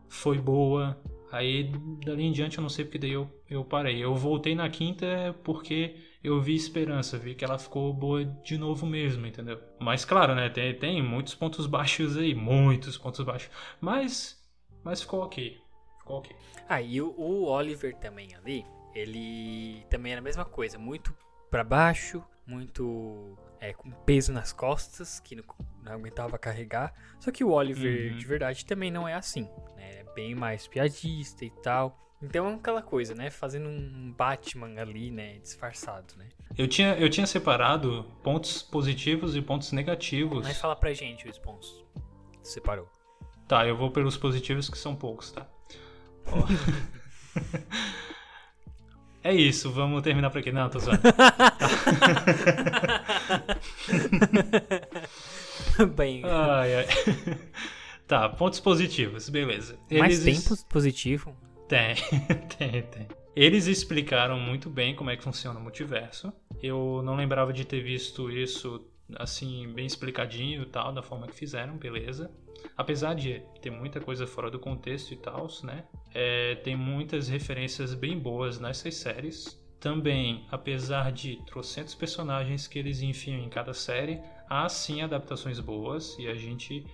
foi 0.07 0.37
boa. 0.37 0.95
Aí 1.31 1.71
dali 2.05 2.23
em 2.23 2.31
diante 2.31 2.59
eu 2.59 2.61
não 2.61 2.69
sei 2.69 2.85
porque 2.85 2.99
daí 2.99 3.13
eu, 3.13 3.27
eu 3.49 3.65
parei. 3.65 3.97
Eu 3.97 4.13
voltei 4.13 4.53
na 4.53 4.69
quinta 4.69 5.35
porque 5.43 5.95
eu 6.25 6.41
vi 6.41 6.55
esperança, 6.55 7.17
vi 7.17 7.35
que 7.35 7.43
ela 7.45 7.57
ficou 7.57 7.93
boa 7.93 8.23
de 8.25 8.57
novo 8.57 8.85
mesmo, 8.85 9.25
entendeu? 9.25 9.61
Mas 9.79 10.03
claro, 10.05 10.33
né? 10.35 10.49
Tem, 10.49 10.77
tem 10.77 11.01
muitos 11.01 11.35
pontos 11.35 11.65
baixos 11.67 12.17
aí, 12.17 12.33
muitos 12.33 12.97
pontos 12.97 13.23
baixos. 13.25 13.49
Mas, 13.79 14.41
mas 14.83 15.01
ficou 15.01 15.21
ok. 15.23 15.57
Ficou 15.99 16.17
ok. 16.17 16.35
Ah, 16.67 16.81
e 16.81 17.01
o, 17.01 17.09
o 17.17 17.45
Oliver 17.45 17.95
também 17.95 18.33
ali, 18.35 18.65
ele 18.93 19.85
também 19.89 20.11
era 20.11 20.21
a 20.21 20.23
mesma 20.23 20.45
coisa, 20.45 20.77
muito 20.77 21.15
pra 21.49 21.63
baixo, 21.63 22.23
muito 22.45 23.37
é, 23.59 23.73
com 23.73 23.89
peso 23.91 24.31
nas 24.31 24.51
costas, 24.53 25.19
que 25.19 25.35
não, 25.35 25.43
não 25.83 25.93
aguentava 25.93 26.37
carregar. 26.37 26.93
Só 27.19 27.31
que 27.31 27.43
o 27.43 27.51
Oliver 27.51 28.11
Uhum. 28.11 28.17
de 28.17 28.25
verdade 28.25 28.65
também 28.65 28.91
não 28.91 29.07
é 29.07 29.13
assim, 29.13 29.49
né? 29.75 29.99
É 30.01 30.03
bem 30.13 30.35
mais 30.35 30.67
piadista 30.67 31.43
e 31.45 31.49
tal. 31.61 32.04
Então 32.21 32.47
é 32.49 32.53
aquela 32.55 32.81
coisa, 32.81 33.13
né? 33.13 33.29
Fazendo 33.29 33.67
um 33.69 34.13
Batman 34.17 34.79
ali, 34.79 35.11
né? 35.11 35.37
Disfarçado, 35.39 36.15
né? 36.17 36.29
Eu 36.57 36.67
tinha, 36.67 36.95
eu 36.95 37.09
tinha 37.09 37.27
separado 37.27 38.05
pontos 38.23 38.61
positivos 38.63 39.35
e 39.35 39.41
pontos 39.41 39.71
negativos. 39.71 40.43
Mas 40.43 40.57
fala 40.57 40.75
pra 40.75 40.93
gente 40.93 41.27
os 41.27 41.37
pontos. 41.37 41.83
Separou. 42.41 42.87
Tá, 43.47 43.67
eu 43.67 43.75
vou 43.75 43.91
pelos 43.91 44.17
positivos 44.17 44.69
que 44.69 44.77
são 44.77 44.95
poucos, 44.95 45.31
tá? 45.31 45.45
Ó. 46.27 46.45
é 49.23 49.33
isso, 49.33 49.71
vamos 49.71 50.01
terminar 50.01 50.29
por 50.31 50.39
aqui. 50.39 50.51
Não, 50.51 50.69
tô 50.69 50.79
zoando. 50.79 51.01
Bem, 55.95 56.23
Ai, 56.25 56.75
ai. 56.75 56.85
Tá, 58.07 58.29
pontos 58.29 58.59
positivos, 58.59 59.29
beleza. 59.29 59.79
mais 59.91 60.23
Eles- 60.23 60.43
tempo 60.47 60.63
positivo. 60.69 61.35
Tem, 61.67 61.95
tem, 62.57 62.81
tem. 62.83 63.07
Eles 63.35 63.67
explicaram 63.67 64.39
muito 64.39 64.69
bem 64.69 64.95
como 64.95 65.09
é 65.09 65.17
que 65.17 65.23
funciona 65.23 65.59
o 65.59 65.63
multiverso. 65.63 66.31
Eu 66.61 67.01
não 67.03 67.15
lembrava 67.15 67.51
de 67.51 67.65
ter 67.65 67.81
visto 67.81 68.31
isso 68.31 68.87
assim, 69.17 69.71
bem 69.73 69.85
explicadinho 69.85 70.63
e 70.63 70.65
tal, 70.65 70.93
da 70.93 71.03
forma 71.03 71.27
que 71.27 71.35
fizeram, 71.35 71.77
beleza. 71.77 72.31
Apesar 72.77 73.13
de 73.13 73.41
ter 73.61 73.69
muita 73.69 73.99
coisa 73.99 74.25
fora 74.25 74.49
do 74.49 74.59
contexto 74.59 75.13
e 75.13 75.17
tal, 75.17 75.47
né? 75.63 75.83
É, 76.13 76.55
tem 76.55 76.75
muitas 76.75 77.27
referências 77.27 77.93
bem 77.93 78.17
boas 78.17 78.59
nessas 78.59 78.95
séries. 78.95 79.61
Também, 79.79 80.45
apesar 80.49 81.11
de 81.11 81.35
trocentos 81.45 81.93
personagens 81.93 82.67
que 82.67 82.79
eles 82.79 83.01
enfiam 83.01 83.37
em 83.37 83.49
cada 83.49 83.73
série, 83.73 84.19
há 84.49 84.67
sim 84.67 85.01
adaptações 85.01 85.59
boas 85.59 86.17
e 86.17 86.27
a 86.27 86.33
gente 86.33 86.85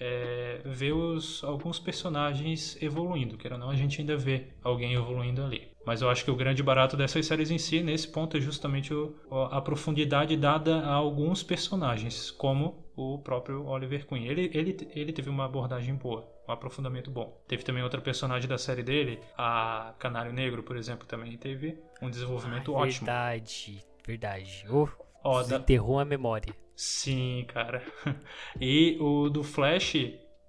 é, 0.00 0.60
vê 0.64 0.92
os, 0.92 1.42
alguns 1.44 1.78
personagens 1.78 2.76
evoluindo. 2.82 3.36
Quer 3.36 3.52
ou 3.52 3.58
não, 3.58 3.70
a 3.70 3.76
gente 3.76 4.00
ainda 4.00 4.16
vê 4.16 4.48
alguém 4.62 4.94
evoluindo 4.94 5.42
ali. 5.42 5.68
Mas 5.86 6.00
eu 6.00 6.08
acho 6.08 6.24
que 6.24 6.30
o 6.30 6.36
grande 6.36 6.62
barato 6.62 6.96
dessas 6.96 7.26
séries 7.26 7.50
em 7.50 7.58
si, 7.58 7.82
nesse 7.82 8.08
ponto, 8.08 8.36
é 8.36 8.40
justamente 8.40 8.92
o- 8.94 9.14
a 9.50 9.60
profundidade 9.60 10.36
dada 10.36 10.80
a 10.80 10.92
alguns 10.94 11.42
personagens, 11.42 12.30
como 12.30 12.84
o 12.96 13.18
próprio 13.18 13.66
Oliver 13.66 14.06
Queen. 14.06 14.26
Ele, 14.26 14.50
ele, 14.54 14.76
ele 14.94 15.12
teve 15.12 15.28
uma 15.28 15.44
abordagem 15.44 15.94
boa, 15.94 16.26
um 16.48 16.52
aprofundamento 16.52 17.10
bom. 17.10 17.38
Teve 17.46 17.62
também 17.64 17.82
outra 17.82 18.00
personagem 18.00 18.48
da 18.48 18.56
série 18.56 18.82
dele, 18.82 19.18
a 19.36 19.94
Canário 19.98 20.32
Negro, 20.32 20.62
por 20.62 20.76
exemplo, 20.76 21.06
também 21.06 21.36
teve 21.36 21.78
um 22.00 22.08
desenvolvimento 22.08 22.74
Ai, 22.76 22.82
ótimo. 22.88 23.06
Verdade, 23.06 23.84
verdade. 24.06 24.64
Oh, 24.70 24.88
Ó, 25.24 25.38
da- 25.38 25.42
desenterrou 25.58 25.98
a 25.98 26.04
memória. 26.04 26.54
Sim, 26.76 27.44
cara. 27.48 27.82
E 28.60 28.96
o 29.00 29.28
do 29.30 29.42
Flash 29.42 29.94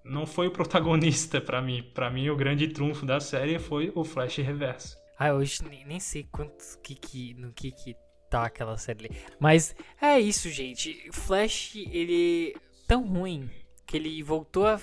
não 0.03 0.25
foi 0.25 0.47
o 0.47 0.51
protagonista 0.51 1.39
pra 1.41 1.61
mim. 1.61 1.81
Pra 1.93 2.09
mim, 2.11 2.29
o 2.29 2.35
grande 2.35 2.67
trunfo 2.67 3.05
da 3.05 3.19
série 3.19 3.57
foi 3.57 3.91
o 3.95 4.03
Flash 4.03 4.37
Reverso. 4.37 4.97
Ah, 5.17 5.33
hoje 5.33 5.63
nem, 5.69 5.85
nem 5.85 5.99
sei 5.99 6.27
quanto 6.31 6.63
que, 6.83 6.93
que, 6.93 7.33
no 7.35 7.53
que 7.53 7.71
que 7.71 7.95
tá 8.29 8.45
aquela 8.45 8.77
série 8.77 9.05
ali. 9.05 9.15
Mas 9.39 9.73
é 10.01 10.19
isso, 10.19 10.49
gente. 10.49 11.09
Flash, 11.13 11.75
ele 11.75 12.53
é 12.55 12.59
tão 12.87 13.07
ruim 13.07 13.49
que 13.87 13.95
ele 13.97 14.21
voltou 14.23 14.67
a, 14.67 14.79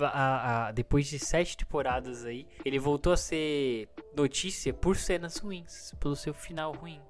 a, 0.00 0.68
a, 0.68 0.72
depois 0.72 1.06
de 1.08 1.18
sete 1.18 1.56
temporadas 1.56 2.24
aí, 2.24 2.46
ele 2.64 2.78
voltou 2.78 3.12
a 3.12 3.16
ser 3.16 3.88
notícia 4.16 4.72
por 4.72 4.96
cenas 4.96 5.36
ruins, 5.38 5.92
pelo 6.00 6.16
seu 6.16 6.32
final 6.32 6.72
ruim. 6.72 7.00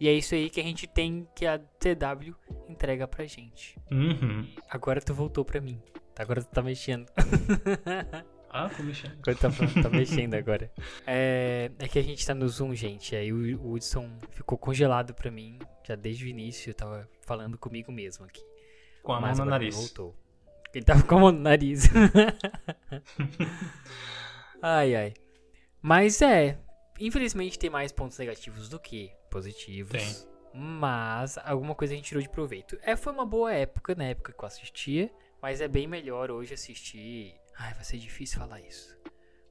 E 0.00 0.08
é 0.08 0.14
isso 0.14 0.34
aí 0.34 0.48
que 0.48 0.58
a 0.58 0.62
gente 0.62 0.86
tem 0.86 1.28
que 1.36 1.44
a 1.44 1.58
TW 1.58 2.34
entrega 2.66 3.06
pra 3.06 3.26
gente. 3.26 3.78
Uhum. 3.92 4.48
Agora 4.70 4.98
tu 4.98 5.12
voltou 5.12 5.44
pra 5.44 5.60
mim. 5.60 5.78
Agora 6.18 6.42
tu 6.42 6.48
tá 6.48 6.62
mexendo. 6.62 7.06
Ah, 8.52 8.68
tô 8.68 8.82
mexendo. 8.82 9.12
Agora 9.12 9.36
tá, 9.36 9.48
tá 9.80 9.88
mexendo 9.88 10.34
agora. 10.34 10.72
É, 11.06 11.70
é 11.78 11.86
que 11.86 12.00
a 12.00 12.02
gente 12.02 12.26
tá 12.26 12.34
no 12.34 12.48
Zoom, 12.48 12.74
gente. 12.74 13.14
Aí 13.14 13.32
o, 13.32 13.62
o 13.62 13.74
Hudson 13.74 14.18
ficou 14.32 14.58
congelado 14.58 15.14
pra 15.14 15.30
mim. 15.30 15.56
Já 15.86 15.94
desde 15.94 16.24
o 16.24 16.28
início, 16.28 16.70
eu 16.70 16.74
tava 16.74 17.08
falando 17.24 17.56
comigo 17.56 17.92
mesmo 17.92 18.24
aqui. 18.24 18.42
Com 19.04 19.12
a 19.12 19.20
mão 19.20 19.32
no 19.32 19.44
nariz. 19.44 19.76
Voltou. 19.76 20.16
Ele 20.74 20.84
tava 20.84 21.04
com 21.04 21.14
a 21.14 21.20
mão 21.20 21.30
no 21.30 21.38
nariz. 21.38 21.84
ai, 24.60 24.96
ai. 24.96 25.14
Mas 25.80 26.20
é. 26.20 26.58
Infelizmente 26.98 27.56
tem 27.56 27.70
mais 27.70 27.92
pontos 27.92 28.18
negativos 28.18 28.68
do 28.68 28.80
que 28.80 29.12
positivos. 29.30 29.92
Tem. 29.92 30.30
Mas 30.52 31.38
alguma 31.38 31.74
coisa 31.74 31.94
a 31.94 31.96
gente 31.96 32.06
tirou 32.06 32.22
de 32.22 32.28
proveito. 32.28 32.76
É, 32.82 32.96
foi 32.96 33.12
uma 33.12 33.24
boa 33.24 33.52
época, 33.52 33.94
na 33.94 34.04
época 34.04 34.32
que 34.32 34.42
eu 34.42 34.46
assistia. 34.46 35.10
Mas 35.40 35.60
é 35.60 35.68
bem 35.68 35.86
melhor 35.86 36.30
hoje 36.30 36.54
assistir. 36.54 37.34
Ai, 37.56 37.72
vai 37.74 37.84
ser 37.84 37.98
difícil 37.98 38.38
falar 38.38 38.60
isso. 38.60 38.98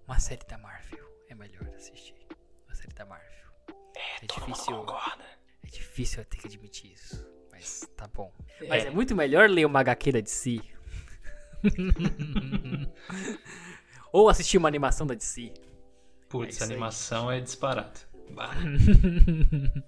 Uma 0.06 0.20
série 0.20 0.46
da 0.46 0.58
Marvel. 0.58 1.08
É 1.30 1.36
melhor 1.36 1.68
assistir. 1.76 2.16
Uma 2.68 2.76
série 2.76 2.94
da 2.94 3.06
Marvel. 3.06 3.28
É, 3.96 4.26
difícil. 4.26 4.76
Concorda. 4.76 5.26
É 5.64 5.68
difícil 5.68 6.20
eu 6.20 6.26
ter 6.26 6.38
que 6.38 6.48
admitir 6.48 6.92
isso. 6.92 7.26
Mas 7.52 7.88
tá 7.96 8.08
bom. 8.08 8.32
Mas 8.68 8.86
é 8.86 8.90
muito 8.90 9.16
melhor 9.16 9.50
ler 9.50 9.66
uma 9.66 9.80
HQ 9.80 10.12
da 10.12 10.20
DC. 10.20 10.60
Ou 14.12 14.30
assistir 14.30 14.58
uma 14.58 14.68
animação 14.68 15.06
da 15.06 15.14
DC. 15.14 15.54
É 15.56 15.70
Putz, 16.28 16.56
isso 16.56 16.64
a 16.64 16.68
aí. 16.68 16.72
animação 16.72 17.32
é 17.32 17.40
disparado. 17.40 18.09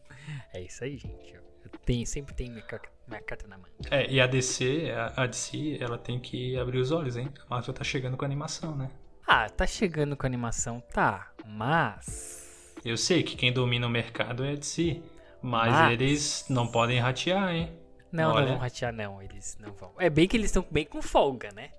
É 0.54 0.62
isso 0.62 0.84
aí, 0.84 0.98
gente. 0.98 1.34
Eu 1.34 1.70
tenho, 1.86 2.06
sempre 2.06 2.34
tenho 2.34 2.52
minha, 2.52 2.66
minha 3.08 3.22
carta 3.22 3.48
na 3.48 3.58
mão. 3.58 3.66
É, 3.90 4.10
e 4.12 4.20
a 4.20 4.28
DC, 4.28 4.92
a, 4.92 5.24
a 5.24 5.28
DC, 5.28 5.78
ela 5.80 5.98
tem 5.98 6.20
que 6.20 6.58
abrir 6.58 6.78
os 6.80 6.92
olhos, 6.92 7.16
hein? 7.18 7.30
A 7.46 7.50
Marvel 7.56 7.74
tá 7.74 7.84
chegando 7.84 8.18
com 8.18 8.26
a 8.26 8.28
animação, 8.28 8.76
né? 8.76 8.92
Ah, 9.28 9.50
tá 9.50 9.66
chegando 9.66 10.16
com 10.18 10.26
animação, 10.26 10.82
tá. 10.94 11.32
Mas. 11.46 12.76
Eu 12.84 12.98
sei 12.98 13.24
que 13.24 13.36
quem 13.36 13.54
domina 13.54 13.88
o 13.88 13.90
mercado 13.90 14.44
é 14.44 14.52
a 14.52 14.56
DC, 14.56 15.02
mas 15.42 15.72
Mas- 15.72 15.92
eles 15.94 16.46
não 16.50 16.68
podem 16.68 17.00
ratear, 17.00 17.54
hein? 17.54 17.72
Não, 18.12 18.32
Olha. 18.34 18.42
não 18.42 18.48
vão 18.54 18.58
ratear, 18.58 18.92
não. 18.92 19.22
Eles 19.22 19.58
não 19.60 19.72
vão. 19.74 19.94
É 19.98 20.10
bem 20.10 20.28
que 20.28 20.36
eles 20.36 20.48
estão 20.48 20.66
bem 20.70 20.86
com 20.86 21.02
folga, 21.02 21.50
né? 21.56 21.72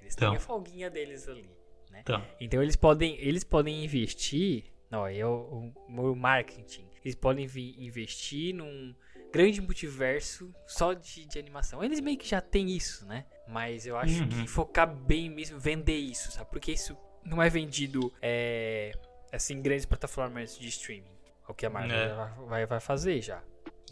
Eles 0.00 0.14
têm 0.14 0.28
Então. 0.28 0.36
a 0.36 0.40
folguinha 0.40 0.88
deles 0.88 1.28
ali, 1.28 1.50
né? 1.90 2.00
Então, 2.02 2.22
Então 2.40 2.62
eles 2.62 2.76
podem, 2.76 3.16
eles 3.18 3.42
podem 3.42 3.84
investir. 3.84 4.72
Não, 4.90 5.06
é 5.06 5.24
o, 5.24 5.72
o, 5.88 6.10
o 6.12 6.16
marketing. 6.16 6.84
Eles 7.04 7.14
podem 7.14 7.46
vi- 7.46 7.76
investir 7.78 8.54
num 8.54 8.94
grande 9.32 9.60
multiverso 9.60 10.52
só 10.66 10.92
de, 10.92 11.24
de 11.26 11.38
animação. 11.38 11.82
Eles 11.84 12.00
meio 12.00 12.18
que 12.18 12.26
já 12.28 12.40
têm 12.40 12.70
isso, 12.76 13.06
né? 13.06 13.24
Mas 13.46 13.86
eu 13.86 13.96
acho 13.96 14.22
Uhum. 14.22 14.28
que 14.28 14.46
focar 14.48 14.92
bem 14.92 15.30
mesmo, 15.30 15.58
vender 15.58 15.96
isso, 15.96 16.32
sabe? 16.32 16.50
Porque 16.50 16.72
isso 16.72 16.96
não 17.24 17.40
é 17.42 17.48
vendido 17.48 18.12
é, 18.20 18.92
assim 19.32 19.54
em 19.54 19.62
grandes 19.62 19.86
plataformas 19.86 20.58
de 20.58 20.66
streaming. 20.68 21.16
É 21.48 21.52
o 21.52 21.54
que 21.54 21.64
a 21.64 21.70
Marvel 21.70 21.96
É. 21.96 22.14
vai, 22.48 22.66
vai 22.66 22.80
fazer 22.80 23.20
já. 23.22 23.42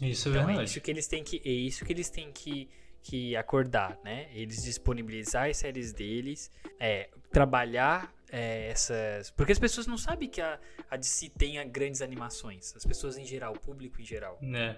isso 0.01 0.27
é 0.27 0.31
Então 0.31 0.43
é 0.43 0.45
verdade. 0.47 0.69
isso 0.69 0.81
que 0.81 0.91
eles 0.91 1.07
têm 1.07 1.23
que, 1.23 1.41
é 1.45 1.49
isso 1.49 1.85
que 1.85 1.93
eles 1.93 2.09
têm 2.09 2.31
que, 2.33 2.69
que 3.01 3.35
acordar, 3.37 3.97
né? 4.03 4.29
Eles 4.33 4.63
disponibilizar 4.63 5.49
as 5.49 5.55
séries 5.57 5.93
deles, 5.93 6.51
é, 6.79 7.09
trabalhar 7.31 8.13
é, 8.31 8.69
essas, 8.69 9.31
porque 9.31 9.51
as 9.51 9.59
pessoas 9.59 9.87
não 9.87 9.97
sabem 9.97 10.29
que 10.29 10.41
a, 10.41 10.59
a 10.89 10.97
DC 10.97 11.29
tenha 11.29 11.63
grandes 11.63 12.01
animações. 12.01 12.75
As 12.75 12.85
pessoas 12.85 13.17
em 13.17 13.25
geral, 13.25 13.53
o 13.53 13.59
público 13.59 14.01
em 14.01 14.05
geral. 14.05 14.39
É, 14.41 14.75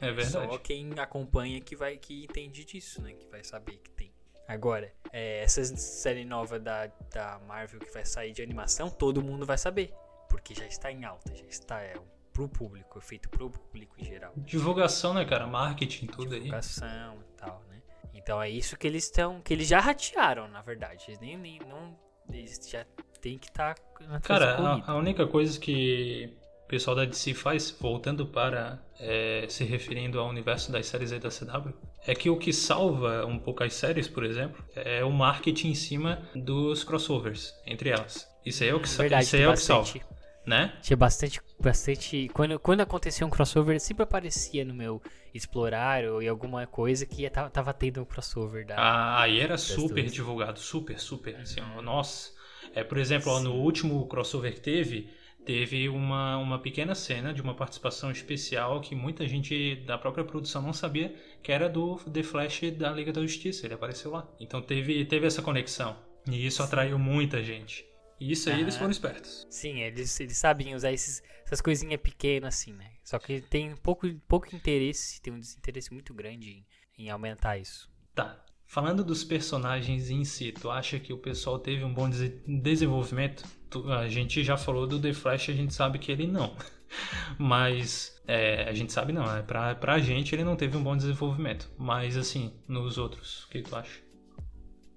é 0.00 0.24
Só 0.24 0.40
verdade. 0.40 0.58
quem 0.60 0.90
acompanha 0.98 1.60
que 1.60 1.76
vai 1.76 1.96
que 1.96 2.24
entende 2.24 2.64
disso, 2.64 3.00
né? 3.02 3.12
Que 3.12 3.26
vai 3.28 3.44
saber 3.44 3.76
que 3.78 3.90
tem. 3.90 4.12
Agora, 4.48 4.92
é, 5.12 5.42
essa 5.44 5.64
série 5.76 6.24
nova 6.24 6.58
da, 6.58 6.88
da 7.12 7.38
Marvel 7.46 7.78
que 7.78 7.92
vai 7.92 8.04
sair 8.04 8.32
de 8.32 8.42
animação, 8.42 8.90
todo 8.90 9.22
mundo 9.22 9.46
vai 9.46 9.56
saber. 9.56 9.94
Porque 10.28 10.54
já 10.54 10.66
está 10.66 10.90
em 10.90 11.04
alta, 11.04 11.34
já 11.36 11.44
está 11.44 11.80
é, 11.80 11.94
pro 12.32 12.48
público, 12.48 12.98
é 12.98 13.02
feito 13.02 13.28
pro 13.28 13.50
público 13.50 13.94
em 13.98 14.04
geral. 14.04 14.32
Divulgação, 14.36 15.14
né, 15.14 15.24
cara? 15.24 15.46
Marketing, 15.46 16.06
tudo 16.06 16.34
aí. 16.34 16.40
divulgação 16.40 17.20
e 17.20 17.36
tal, 17.36 17.62
né? 17.68 17.80
Então 18.12 18.42
é 18.42 18.50
isso 18.50 18.76
que 18.76 18.86
eles 18.86 19.04
estão. 19.04 19.40
Que 19.40 19.52
eles 19.54 19.68
já 19.68 19.78
ratearam, 19.78 20.48
na 20.48 20.62
verdade. 20.62 21.04
Eles 21.08 21.20
nem, 21.20 21.36
nem 21.36 21.58
não. 21.60 21.96
Eles 22.32 22.60
já 22.68 22.84
tem 23.20 23.38
que 23.38 23.48
estar 23.48 23.74
na 24.00 24.20
Cara, 24.20 24.56
a, 24.56 24.92
a 24.92 24.96
única 24.96 25.26
coisa 25.26 25.58
que 25.58 26.32
o 26.64 26.68
pessoal 26.68 26.96
da 26.96 27.04
DC 27.04 27.34
faz, 27.34 27.70
voltando 27.78 28.26
para 28.26 28.78
é, 28.98 29.44
se 29.48 29.64
referindo 29.64 30.18
ao 30.18 30.28
universo 30.28 30.70
das 30.70 30.86
séries 30.86 31.12
aí 31.12 31.18
da 31.18 31.28
CW, 31.28 31.72
é 32.06 32.14
que 32.14 32.30
o 32.30 32.36
que 32.36 32.52
salva 32.52 33.26
um 33.26 33.38
pouco 33.38 33.62
as 33.62 33.74
séries, 33.74 34.08
por 34.08 34.24
exemplo, 34.24 34.64
é 34.74 35.04
o 35.04 35.10
marketing 35.10 35.68
em 35.68 35.74
cima 35.74 36.22
dos 36.34 36.84
crossovers 36.84 37.54
entre 37.66 37.90
elas. 37.90 38.28
Isso 38.44 38.62
aí 38.62 38.70
é 38.70 38.74
o 38.74 38.80
que, 38.80 38.88
Verdade, 38.88 39.24
isso 39.24 39.36
é 39.36 39.48
o 39.48 39.52
que 39.52 39.58
salva, 39.58 40.00
né? 40.46 40.78
Tinha 40.82 40.96
bastante. 40.96 41.40
Bastante 41.62 42.28
quando, 42.30 42.58
quando 42.58 42.80
acontecia 42.80 43.26
um 43.26 43.30
crossover, 43.30 43.80
sempre 43.80 44.02
aparecia 44.04 44.64
no 44.64 44.74
meu 44.74 45.02
explorar 45.34 46.04
ou 46.04 46.22
em 46.22 46.28
alguma 46.28 46.66
coisa 46.66 47.06
que 47.06 47.22
ia- 47.22 47.30
tava, 47.30 47.50
tava 47.50 47.72
tendo 47.74 48.00
um 48.02 48.04
crossover 48.04 48.66
da. 48.66 48.76
Ah, 48.76 49.22
aí 49.22 49.38
era 49.40 49.56
super 49.58 50.04
duas. 50.04 50.12
divulgado, 50.12 50.58
super, 50.58 50.98
super. 50.98 51.36
Assim, 51.36 51.60
ó, 51.60 51.82
nossa. 51.82 52.32
É, 52.74 52.82
por 52.84 52.98
exemplo, 52.98 53.30
ó, 53.32 53.40
no 53.40 53.54
último 53.54 54.06
crossover 54.08 54.54
que 54.54 54.60
teve, 54.60 55.10
teve 55.44 55.88
uma, 55.88 56.36
uma 56.38 56.58
pequena 56.60 56.94
cena 56.94 57.32
de 57.34 57.42
uma 57.42 57.54
participação 57.54 58.10
especial 58.10 58.80
que 58.80 58.94
muita 58.94 59.26
gente 59.26 59.76
da 59.86 59.98
própria 59.98 60.24
produção 60.24 60.62
não 60.62 60.72
sabia 60.72 61.14
que 61.42 61.50
era 61.52 61.68
do 61.68 61.96
The 61.96 62.22
Flash 62.22 62.60
da 62.76 62.90
Liga 62.92 63.12
da 63.12 63.22
Justiça. 63.22 63.66
Ele 63.66 63.74
apareceu 63.74 64.10
lá. 64.12 64.28
Então 64.38 64.62
teve, 64.62 65.04
teve 65.04 65.26
essa 65.26 65.42
conexão. 65.42 65.96
E 66.30 66.46
isso 66.46 66.62
atraiu 66.62 66.98
muita 66.98 67.42
gente. 67.42 67.84
E 68.20 68.32
isso 68.32 68.50
aí 68.50 68.60
eles 68.60 68.74
Aham. 68.74 68.80
foram 68.80 68.90
espertos. 68.92 69.46
Sim, 69.50 69.80
eles, 69.80 70.20
eles 70.20 70.36
sabem 70.36 70.74
usar 70.74 70.92
esses, 70.92 71.22
essas 71.44 71.60
coisinhas 71.60 72.00
pequenas 72.00 72.54
assim, 72.54 72.72
né? 72.74 72.90
Só 73.02 73.18
que 73.18 73.40
tem 73.40 73.74
pouco, 73.76 74.06
pouco 74.28 74.54
interesse, 74.54 75.20
tem 75.22 75.32
um 75.32 75.40
desinteresse 75.40 75.92
muito 75.92 76.12
grande 76.14 76.50
em, 76.50 77.04
em 77.06 77.10
aumentar 77.10 77.58
isso. 77.58 77.90
Tá. 78.14 78.44
Falando 78.66 79.02
dos 79.02 79.24
personagens 79.24 80.10
em 80.10 80.24
si, 80.24 80.52
tu 80.52 80.70
acha 80.70 81.00
que 81.00 81.12
o 81.12 81.18
pessoal 81.18 81.58
teve 81.58 81.82
um 81.82 81.92
bom 81.92 82.08
dese- 82.08 82.40
desenvolvimento? 82.46 83.42
Tu- 83.68 83.90
a 83.92 84.06
gente 84.08 84.44
já 84.44 84.56
falou 84.56 84.86
do 84.86 85.00
The 85.00 85.12
Flash, 85.12 85.48
a 85.48 85.52
gente 85.54 85.74
sabe 85.74 85.98
que 85.98 86.12
ele 86.12 86.26
não. 86.28 86.54
Mas 87.38 88.20
é, 88.28 88.64
a 88.68 88.72
gente 88.72 88.92
sabe 88.92 89.12
não, 89.12 89.24
é 89.36 89.42
pra, 89.42 89.74
pra 89.74 89.98
gente 89.98 90.34
ele 90.34 90.44
não 90.44 90.54
teve 90.56 90.76
um 90.76 90.82
bom 90.84 90.96
desenvolvimento. 90.96 91.68
Mas 91.78 92.16
assim, 92.16 92.52
nos 92.68 92.98
outros, 92.98 93.44
o 93.44 93.48
que 93.48 93.62
tu 93.62 93.74
acha? 93.74 94.00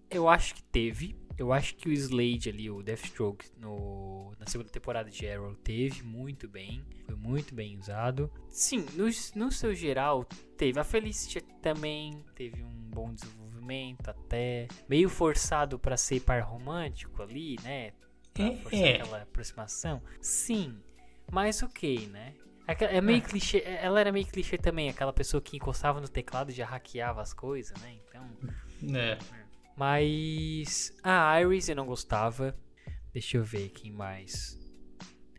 Eu 0.10 0.30
acho 0.30 0.54
que 0.54 0.62
teve. 0.64 1.18
Eu 1.38 1.52
acho 1.52 1.76
que 1.76 1.90
o 1.90 1.92
Slade 1.92 2.50
ali, 2.50 2.70
o 2.70 2.84
Deathstroke, 2.84 3.46
no, 3.58 4.32
na 4.40 4.46
segunda 4.46 4.70
temporada 4.70 5.10
de 5.10 5.28
Arrow, 5.28 5.56
teve 5.56 6.04
muito 6.04 6.48
bem. 6.48 6.84
Foi 7.06 7.16
muito 7.16 7.54
bem 7.56 7.78
usado. 7.78 8.32
Sim, 8.50 8.86
no, 8.94 9.06
no 9.36 9.52
seu 9.52 9.74
geral, 9.74 10.26
teve. 10.58 10.80
A 10.80 10.84
Felicity 10.84 11.42
também 11.62 12.24
teve 12.36 12.64
um 12.64 12.90
bom 12.90 13.14
desenvolvimento, 13.14 14.08
até. 14.10 14.68
Meio 14.88 15.10
forçado 15.10 15.80
pra 15.80 15.98
ser 15.98 16.20
par 16.22 16.42
romântico 16.44 17.22
ali, 17.22 17.58
né? 17.64 17.94
Pra 18.34 18.46
É, 18.46 18.58
forçar 18.58 18.80
é. 18.80 18.96
aquela 18.96 19.22
aproximação. 19.24 20.02
Sim, 20.22 20.78
mas 21.32 21.62
ok, 21.64 22.08
né? 22.08 22.34
É 22.66 23.02
meio 23.02 23.22
clichê, 23.22 23.62
ela 23.66 24.00
era 24.00 24.10
meio 24.12 24.26
clichê 24.26 24.58
também, 24.58 24.88
aquela 24.90 25.12
pessoa 25.12 25.42
que 25.42 25.58
encostava 25.58 26.00
no 26.00 26.08
teclado 26.08 26.50
e 26.50 26.54
já 26.54 26.66
hackeava 26.66 27.22
as 27.22 27.34
coisas, 27.34 27.78
né? 27.82 27.98
Então, 28.08 28.26
É, 28.96 29.18
mas 29.76 30.94
a 31.04 31.40
Iris 31.42 31.70
eu 31.70 31.76
não 31.76 31.86
gostava. 31.86 32.56
Deixa 33.14 33.38
eu 33.38 33.44
ver 33.44 33.70
quem 33.70 33.92
mais. 33.92 34.60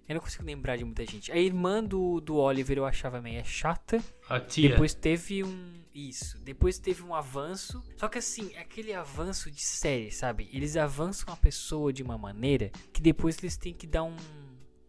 Eu 0.08 0.14
não 0.14 0.20
consigo 0.20 0.44
lembrar 0.44 0.76
de 0.76 0.84
muita 0.84 1.04
gente. 1.06 1.32
A 1.32 1.36
irmã 1.38 1.82
do, 1.82 2.20
do 2.20 2.36
Oliver 2.36 2.76
eu 2.76 2.84
achava 2.84 3.20
meio 3.22 3.42
chata. 3.44 4.02
a 4.28 4.38
tia. 4.38 4.68
Depois 4.70 4.92
teve 4.94 5.42
um. 5.42 5.82
Isso. 5.94 6.38
Depois 6.40 6.78
teve 6.78 7.02
um 7.02 7.14
avanço. 7.14 7.82
Só 7.96 8.06
que 8.08 8.18
assim, 8.18 8.54
aquele 8.56 8.92
avanço 8.92 9.50
de 9.50 9.62
série, 9.62 10.10
sabe? 10.10 10.48
Eles 10.52 10.76
avançam 10.76 11.32
a 11.32 11.36
pessoa 11.36 11.92
de 11.92 12.02
uma 12.02 12.18
maneira 12.18 12.70
que 12.92 13.00
depois 13.00 13.38
eles 13.38 13.56
têm 13.56 13.72
que 13.72 13.86
dar 13.86 14.02
um. 14.04 14.16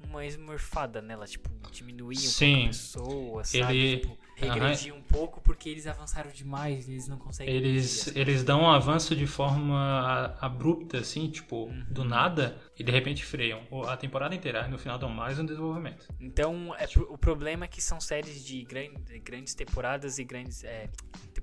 Uma 0.07 0.23
esmorfada 0.25 1.01
nela, 1.01 1.25
tipo, 1.25 1.49
diminuir 1.71 2.15
um 2.17 2.19
Sim. 2.19 2.53
pouco 2.53 2.63
a 2.63 2.67
pessoa, 2.67 3.43
sabe? 3.43 3.77
Ele- 3.77 3.99
Tipo, 4.01 4.17
regredir 4.35 4.93
um 4.93 5.01
pouco 5.01 5.41
porque 5.41 5.69
eles 5.69 5.87
avançaram 5.87 6.31
demais, 6.31 6.87
eles 6.87 7.07
não 7.07 7.17
conseguem. 7.17 7.53
Eles, 7.53 8.07
eles 8.15 8.43
dão 8.43 8.63
um 8.63 8.69
avanço 8.69 9.15
de 9.15 9.25
forma 9.25 10.37
abrupta, 10.39 10.99
assim, 10.99 11.29
tipo, 11.29 11.65
uhum. 11.65 11.85
do 11.89 12.03
nada, 12.03 12.61
e 12.77 12.83
de 12.83 12.91
repente 12.91 13.25
freiam 13.25 13.61
a 13.87 13.95
temporada 13.97 14.35
inteira, 14.35 14.65
e 14.67 14.69
no 14.69 14.77
final 14.77 14.97
dão 14.97 15.09
mais 15.09 15.39
um 15.39 15.45
desenvolvimento. 15.45 16.07
Então, 16.19 16.75
é, 16.77 16.87
o 17.09 17.17
problema 17.17 17.65
é 17.65 17.67
que 17.67 17.81
são 17.81 17.99
séries 17.99 18.43
de 18.43 18.63
grande, 18.63 19.19
grandes 19.19 19.53
temporadas 19.53 20.19
e 20.19 20.23
grandes. 20.23 20.63
É, 20.63 20.89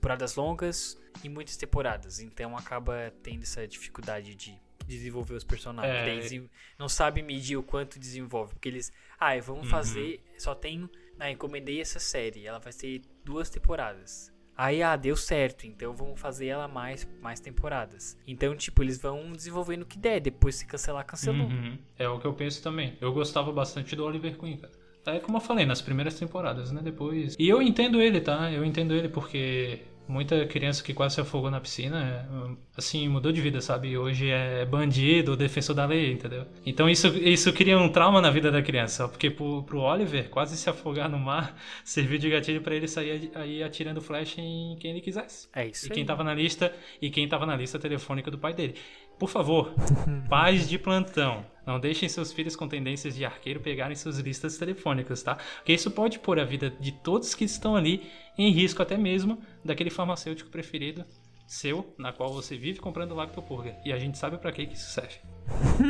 temporadas 0.03 0.35
longas 0.35 1.01
e 1.23 1.29
muitas 1.29 1.57
temporadas. 1.57 2.19
Então 2.19 2.57
acaba 2.57 3.13
tendo 3.23 3.43
essa 3.43 3.67
dificuldade 3.69 4.35
de 4.35 4.61
desenvolver 4.85 5.35
os 5.35 5.45
personagens. 5.45 6.33
É... 6.33 6.43
Não 6.77 6.89
sabe 6.89 7.23
medir 7.23 7.57
o 7.57 7.63
quanto 7.63 8.01
desenvolve. 8.01 8.55
Porque 8.55 8.69
eles. 8.69 8.93
Ah, 9.19 9.39
vamos 9.41 9.65
uhum. 9.65 9.71
fazer. 9.71 10.21
Só 10.37 10.55
tenho. 10.55 10.91
Ah, 11.23 11.31
encomendei 11.31 11.81
essa 11.81 12.01
série. 12.01 12.45
Ela 12.45 12.59
vai 12.59 12.73
ser 12.73 13.01
duas 13.25 13.49
temporadas. 13.49 14.33
Aí, 14.57 14.83
ah, 14.83 14.97
deu 14.97 15.15
certo, 15.15 15.67
então 15.67 15.95
vamos 15.95 16.21
fazer 16.21 16.47
ela 16.47 16.67
mais, 16.67 17.09
mais 17.23 17.39
temporadas. 17.39 18.19
Então, 18.27 18.57
tipo, 18.57 18.83
eles 18.83 19.01
vão 19.01 19.33
desenvolvendo 19.33 19.83
o 19.83 19.87
que 19.87 19.97
der, 19.97 20.21
depois 20.21 20.57
se 20.57 20.67
cancelar, 20.67 21.07
cancelou. 21.07 21.47
Uhum. 21.47 21.79
É 21.97 22.09
o 22.09 22.19
que 22.19 22.27
eu 22.27 22.35
penso 22.35 22.61
também. 22.61 22.99
Eu 23.01 23.13
gostava 23.13 23.53
bastante 23.53 23.95
do 23.95 24.05
Oliver 24.05 24.37
Queen, 24.37 24.57
cara. 24.57 24.73
É 25.07 25.21
como 25.21 25.37
eu 25.37 25.41
falei, 25.41 25.65
nas 25.65 25.81
primeiras 25.81 26.19
temporadas, 26.19 26.73
né? 26.73 26.81
Depois. 26.83 27.37
E 27.39 27.49
eu 27.49 27.63
entendo 27.63 28.01
ele, 28.03 28.21
tá? 28.21 28.51
Eu 28.51 28.65
entendo 28.65 28.93
ele 28.93 29.09
porque 29.09 29.81
muita 30.09 30.47
criança 30.47 30.83
que 30.83 30.93
quase 30.93 31.15
se 31.15 31.21
afogou 31.21 31.51
na 31.51 31.61
piscina, 31.61 32.29
assim, 32.77 33.09
mudou 33.09 33.33
de 33.33 33.41
vida, 33.41 33.61
sabe? 33.61 33.97
Hoje 33.97 34.31
é 34.31 34.65
bandido, 34.65 35.37
defensor 35.37 35.75
da 35.75 35.85
lei, 35.87 36.13
entendeu? 36.13 36.47
Então 36.65 36.89
isso, 36.89 37.09
isso 37.19 37.53
cria 37.53 37.79
um 37.79 37.89
trauma 37.89 38.21
na 38.21 38.31
vida 38.31 38.51
da 38.51 38.63
criança, 38.63 39.09
porque 39.09 39.31
pro, 39.31 39.63
pro 39.63 39.81
Oliver, 39.81 40.29
quase 40.29 40.57
se 40.57 40.69
afogar 40.69 41.09
no 41.09 41.19
mar, 41.19 41.57
serviu 41.85 42.19
de 42.19 42.29
gatilho 42.31 42.61
para 42.61 42.75
ele 42.75 42.89
sair 42.89 43.31
aí 43.35 43.63
atirando 43.63 44.01
flecha 44.01 44.41
em 44.41 44.77
quem 44.79 44.93
ele 44.93 45.01
quisesse. 45.01 45.49
É 45.55 45.67
isso. 45.67 45.87
E 45.87 45.91
quem 45.91 46.05
tava 46.05 46.25
na 46.25 46.35
lista, 46.35 46.73
e 47.01 47.11
quem 47.11 47.29
tava 47.29 47.47
na 47.47 47.57
lista 47.57 47.79
telefônica 47.79 48.31
do 48.31 48.39
pai 48.39 48.55
dele. 48.55 48.75
Por 49.19 49.29
favor, 49.29 49.73
pais 50.29 50.69
de 50.69 50.79
plantão, 50.79 51.45
não 51.67 51.79
deixem 51.79 52.09
seus 52.09 52.33
filhos 52.33 52.57
com 52.57 52.69
tendências 52.69 53.15
de 53.15 53.25
arqueiro 53.25 53.61
pegarem 53.61 53.97
suas 53.97 54.19
listas 54.19 54.59
telefônicas, 54.59 55.23
tá? 55.23 55.37
Porque 55.57 55.73
isso 55.73 55.91
pode 55.91 56.19
pôr 56.19 56.39
a 56.41 56.45
vida 56.45 56.71
de 56.81 56.93
todos 56.93 57.35
que 57.35 57.45
estão 57.45 57.77
ali 57.77 58.11
em 58.37 58.51
risco, 58.51 58.83
até 58.83 58.97
mesmo 58.97 59.39
daquele 59.65 59.91
farmacêutico 59.91 60.51
preferido 60.51 61.05
seu, 61.53 61.95
na 61.99 62.13
qual 62.13 62.33
você 62.33 62.57
vive 62.57 62.79
comprando 62.79 63.15
Lactopurga. 63.15 63.77
E 63.85 63.93
a 63.93 63.99
gente 63.99 64.17
sabe 64.17 64.39
para 64.39 64.51
que 64.53 64.63
isso 64.63 64.91
serve. 64.91 65.17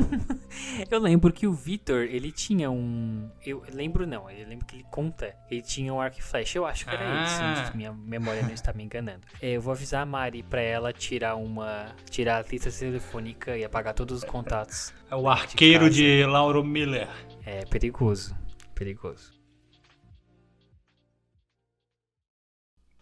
eu 0.90 0.98
lembro 0.98 1.32
que 1.32 1.46
o 1.46 1.52
Victor, 1.52 2.02
ele 2.02 2.32
tinha 2.32 2.70
um. 2.70 3.30
Eu 3.44 3.62
lembro 3.72 4.06
não, 4.06 4.28
eu 4.30 4.48
lembro 4.48 4.66
que 4.66 4.76
ele 4.76 4.86
conta. 4.90 5.36
Ele 5.50 5.62
tinha 5.62 5.92
um 5.92 6.00
arco 6.00 6.18
e 6.18 6.22
flash. 6.22 6.54
Eu 6.54 6.66
acho 6.66 6.84
que 6.84 6.90
era 6.90 7.22
ah. 7.22 7.66
se 7.66 7.76
minha 7.76 7.92
memória 7.92 8.42
não 8.42 8.52
está 8.52 8.72
me 8.72 8.82
enganando. 8.82 9.20
É, 9.40 9.52
eu 9.52 9.60
vou 9.60 9.72
avisar 9.72 10.02
a 10.02 10.06
Mari 10.06 10.42
pra 10.42 10.60
ela 10.60 10.92
tirar 10.92 11.36
uma. 11.36 11.94
tirar 12.10 12.44
a 12.44 12.48
lista 12.48 12.70
telefônica 12.70 13.56
e 13.56 13.64
apagar 13.64 13.94
todos 13.94 14.22
os 14.22 14.24
contatos. 14.24 14.92
É 15.10 15.14
o 15.14 15.28
arqueiro 15.28 15.88
de, 15.88 16.18
de 16.18 16.26
Lauro 16.26 16.64
Miller. 16.64 17.08
É 17.44 17.64
perigoso. 17.66 18.36
Perigoso. 18.74 19.41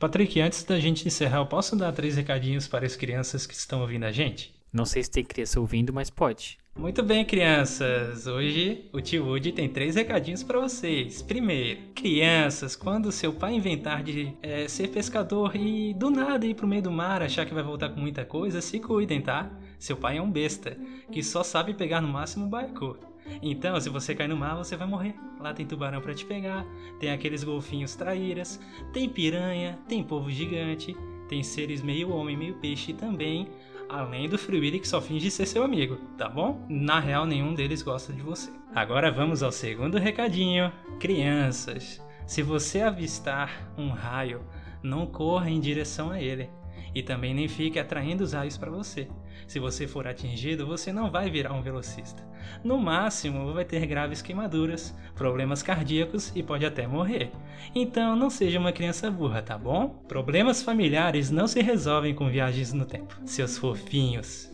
Patrick, 0.01 0.41
antes 0.41 0.65
da 0.65 0.81
gente 0.81 1.07
encerrar, 1.07 1.41
eu 1.41 1.47
posso 1.47 1.77
dar 1.77 1.93
três 1.93 2.17
recadinhos 2.17 2.67
para 2.67 2.87
as 2.87 2.97
crianças 2.97 3.47
que 3.47 3.53
estão 3.53 3.83
ouvindo 3.83 4.05
a 4.05 4.11
gente? 4.11 4.59
Não 4.73 4.87
sei 4.87 5.03
se 5.03 5.11
tem 5.11 5.23
criança 5.23 5.61
ouvindo, 5.61 5.93
mas 5.93 6.09
pode. 6.09 6.57
Muito 6.75 7.03
bem, 7.03 7.23
crianças. 7.23 8.27
Hoje 8.27 8.89
o 8.95 9.03
tio 9.03 9.27
Woody 9.27 9.53
tem 9.53 9.69
três 9.69 9.97
recadinhos 9.97 10.43
para 10.43 10.59
vocês. 10.59 11.21
Primeiro, 11.21 11.81
crianças, 11.95 12.75
quando 12.75 13.13
seu 13.13 13.35
pai 13.35 13.53
inventar 13.53 14.03
de 14.03 14.33
é, 14.43 14.67
ser 14.69 14.89
pescador 14.89 15.55
e 15.55 15.93
do 15.93 16.09
nada 16.09 16.47
ir 16.47 16.55
pro 16.55 16.67
meio 16.67 16.81
do 16.81 16.91
mar, 16.91 17.21
achar 17.23 17.45
que 17.45 17.53
vai 17.53 17.63
voltar 17.63 17.91
com 17.91 18.01
muita 18.01 18.25
coisa, 18.25 18.63
se 18.63 18.81
cuidem, 18.81 19.21
tá? 19.21 19.51
Seu 19.79 19.99
pai 19.99 20.17
é 20.17 20.23
um 20.23 20.31
besta 20.31 20.79
que 21.13 21.23
só 21.23 21.43
sabe 21.43 21.75
pegar 21.75 22.01
no 22.01 22.09
máximo 22.09 22.47
baiacu. 22.47 22.97
Então, 23.43 23.81
se 23.81 23.89
você 23.89 24.15
cair 24.15 24.29
no 24.29 24.37
mar, 24.37 24.57
você 24.57 24.77
vai 24.77 24.87
morrer. 24.87 25.15
Lá 25.39 25.55
tem 25.55 25.67
tubarão 25.67 26.01
para 26.01 26.15
te 26.15 26.25
pegar, 26.25 26.67
tem 26.99 27.11
aqueles 27.11 27.45
golfinhos 27.45 27.95
traíras, 27.95 28.61
tem 28.93 29.09
piranha, 29.09 29.79
tem 29.89 30.03
povo 30.03 30.31
gigante, 30.31 30.97
tem 31.29 31.43
seres 31.43 31.83
meio 31.83 32.11
homem, 32.11 32.37
meio 32.37 32.55
peixe 32.55 32.93
também, 32.93 33.49
além 33.89 34.29
do 34.29 34.37
Willy 34.37 34.81
que 34.81 34.89
só 34.89 35.01
finge 35.01 35.31
ser 35.31 35.47
seu 35.47 35.63
amigo, 35.63 35.97
tá 36.17 36.29
bom? 36.29 36.65
Na 36.69 37.01
real, 37.01 37.27
nenhum 37.27 37.55
deles 37.55 37.83
gosta 37.83 38.13
de 38.13 38.23
você. 38.23 38.51
Agora 38.75 39.11
vamos 39.11 39.43
ao 39.43 39.51
segundo 39.51 39.99
recadinho. 39.99 40.73
Crianças, 40.99 42.01
se 42.27 42.43
você 42.43 42.81
avistar 42.81 43.73
um 43.77 43.91
raio, 43.91 44.43
não 44.83 45.07
corra 45.07 45.51
em 45.51 45.61
direção 45.61 46.11
a 46.11 46.21
ele. 46.21 46.49
E 46.95 47.03
também 47.03 47.35
nem 47.35 47.49
fique 47.49 47.79
atraindo 47.79 48.25
os 48.25 48.33
raios 48.33 48.57
para 48.57 48.71
você. 48.71 49.09
Se 49.47 49.59
você 49.59 49.87
for 49.87 50.07
atingido, 50.07 50.67
você 50.67 50.93
não 50.93 51.11
vai 51.11 51.31
virar 51.31 51.53
um 51.53 51.63
velocista. 51.63 52.29
No 52.65 52.79
máximo, 52.79 53.53
vai 53.53 53.65
ter 53.65 53.87
graves 53.87 54.23
queimaduras, 54.23 54.97
problemas 55.15 55.63
cardíacos 55.63 56.33
e 56.35 56.43
pode 56.43 56.67
até 56.67 56.87
morrer. 56.87 57.31
Então, 57.75 58.17
não 58.17 58.31
seja 58.31 58.59
uma 58.59 58.73
criança 58.73 59.11
burra, 59.11 59.43
tá 59.43 59.57
bom? 59.57 59.89
Problemas 60.09 60.63
familiares 60.63 61.31
não 61.31 61.47
se 61.47 61.61
resolvem 61.61 62.15
com 62.15 62.29
viagens 62.29 62.73
no 62.73 62.85
tempo. 62.85 63.17
Seus 63.25 63.59
fofinhos, 63.59 64.51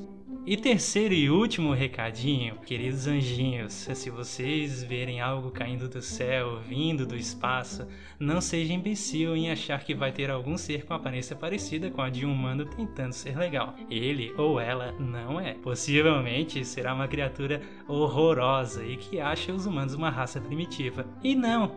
e 0.47 0.57
terceiro 0.57 1.13
e 1.13 1.29
último 1.29 1.73
recadinho, 1.73 2.55
queridos 2.65 3.09
anjinhos, 3.09 3.73
se 3.73 4.09
vocês 4.11 4.81
verem 4.81 5.21
algo 5.21 5.51
caindo 5.51 5.89
do 5.89 6.01
céu, 6.01 6.61
vindo 6.61 7.05
do 7.05 7.17
espaço, 7.17 7.85
não 8.17 8.41
seja 8.41 8.73
imbecil 8.73 9.35
em 9.35 9.51
achar 9.51 9.83
que 9.83 9.93
vai 9.93 10.13
ter 10.13 10.31
algum 10.31 10.57
ser 10.57 10.85
com 10.85 10.95
aparência 10.95 11.35
parecida 11.35 11.91
com 11.91 12.01
a 12.01 12.09
de 12.09 12.25
um 12.25 12.33
humano 12.33 12.65
tentando 12.65 13.13
ser 13.13 13.37
legal. 13.37 13.75
Ele 13.91 14.33
ou 14.39 14.61
ela 14.61 14.93
não 15.01 15.41
é. 15.41 15.55
Possivelmente 15.55 16.65
será 16.65 16.95
uma 16.95 17.09
criatura 17.09 17.61
horrorosa 17.89 18.85
e 18.87 18.97
que 18.97 19.19
acha 19.19 19.53
os 19.53 19.67
humanos 19.67 19.95
uma 19.95 20.11
raça 20.11 20.41
primitiva. 20.41 21.05
E 21.25 21.35
não, 21.35 21.75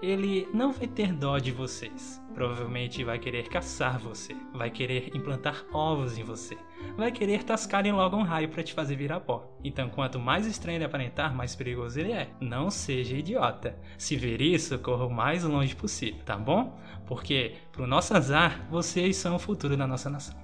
ele 0.00 0.48
não 0.54 0.72
vai 0.72 0.86
ter 0.86 1.12
dó 1.12 1.36
de 1.38 1.52
vocês. 1.52 2.22
Provavelmente 2.38 3.02
vai 3.02 3.18
querer 3.18 3.48
caçar 3.48 3.98
você, 3.98 4.32
vai 4.54 4.70
querer 4.70 5.10
implantar 5.12 5.66
ovos 5.72 6.16
em 6.16 6.22
você, 6.22 6.56
vai 6.96 7.10
querer 7.10 7.42
tascar 7.42 7.84
em 7.84 7.90
logo 7.90 8.16
um 8.16 8.22
raio 8.22 8.48
para 8.48 8.62
te 8.62 8.74
fazer 8.74 8.94
virar 8.94 9.18
pó. 9.18 9.58
Então, 9.64 9.88
quanto 9.88 10.20
mais 10.20 10.46
estranho 10.46 10.76
ele 10.76 10.84
aparentar, 10.84 11.34
mais 11.34 11.56
perigoso 11.56 11.98
ele 11.98 12.12
é. 12.12 12.28
Não 12.40 12.70
seja 12.70 13.16
idiota. 13.16 13.76
Se 13.98 14.14
ver 14.14 14.40
isso, 14.40 14.78
corra 14.78 15.04
o 15.04 15.12
mais 15.12 15.42
longe 15.42 15.74
possível, 15.74 16.20
tá 16.24 16.36
bom? 16.36 16.78
Porque, 17.08 17.54
pro 17.72 17.88
nosso 17.88 18.16
azar, 18.16 18.68
vocês 18.70 19.16
são 19.16 19.34
o 19.34 19.40
futuro 19.40 19.76
da 19.76 19.84
nossa 19.84 20.08
nação. 20.08 20.36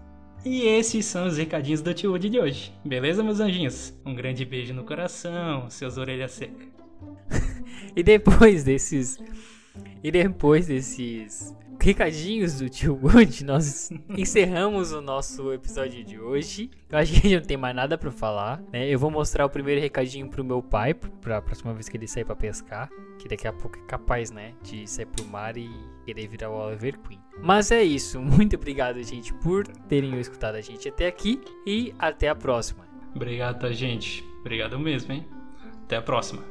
E 0.45 0.63
esses 0.63 1.07
são 1.07 1.29
os 1.29 1.39
recadinhos 1.39 1.81
do 1.81 1.95
Tio 1.95 2.11
Woody 2.11 2.29
de 2.29 2.41
hoje. 2.41 2.73
Beleza, 2.85 3.23
meus 3.23 3.39
anjinhos? 3.39 3.97
Um 4.05 4.17
grande 4.17 4.45
beijo 4.45 4.75
no 4.75 4.83
coração, 4.83 5.71
seus 5.71 5.97
orelhas 5.97 6.33
secas. 6.33 6.67
e 7.95 8.03
depois 8.03 8.65
desses. 8.65 9.17
E 10.03 10.11
depois 10.11 10.67
desses 10.67 11.55
recadinhos 11.81 12.59
do 12.59 12.69
tio 12.69 12.99
Wood, 13.03 13.45
nós 13.45 13.91
encerramos 14.17 14.93
o 14.93 15.01
nosso 15.01 15.53
episódio 15.53 16.03
de 16.05 16.19
hoje. 16.19 16.71
Eu 16.91 16.99
acho 16.99 17.13
que 17.13 17.19
a 17.19 17.23
gente 17.23 17.37
não 17.37 17.47
tem 17.47 17.57
mais 17.57 17.77
nada 17.77 17.99
para 17.99 18.11
falar, 18.11 18.63
né? 18.73 18.89
Eu 18.89 18.99
vou 18.99 19.11
mostrar 19.11 19.45
o 19.45 19.51
primeiro 19.51 19.81
recadinho 19.81 20.29
pro 20.29 20.45
meu 20.45 20.63
pai, 20.63 20.95
pra 20.95 21.43
próxima 21.43 21.75
vez 21.75 21.89
que 21.89 21.97
ele 21.97 22.07
sair 22.07 22.25
para 22.25 22.37
pescar, 22.37 22.89
que 23.19 23.29
daqui 23.29 23.47
a 23.47 23.53
pouco 23.53 23.79
é 23.79 23.83
capaz, 23.87 24.31
né, 24.31 24.55
de 24.63 24.89
sair 24.89 25.07
pro 25.07 25.25
mar 25.27 25.57
e 25.57 25.71
querer 26.05 26.27
virar 26.27 26.51
o 26.51 26.55
Oliver 26.55 26.99
Queen. 27.01 27.21
Mas 27.43 27.71
é 27.71 27.83
isso, 27.83 28.21
muito 28.21 28.57
obrigado, 28.57 29.03
gente, 29.03 29.35
por 29.35 29.67
terem 29.67 30.19
escutado 30.19 30.55
a 30.55 30.61
gente 30.61 30.89
até 30.89 31.07
aqui 31.07 31.41
e 31.67 31.95
até 31.99 32.29
a 32.29 32.35
próxima. 32.35 32.87
Obrigado, 33.15 33.61
tá, 33.61 33.71
gente? 33.73 34.25
Obrigado 34.41 34.79
mesmo, 34.79 35.13
hein? 35.13 35.27
Até 35.85 35.97
a 35.97 36.03
próxima. 36.03 36.43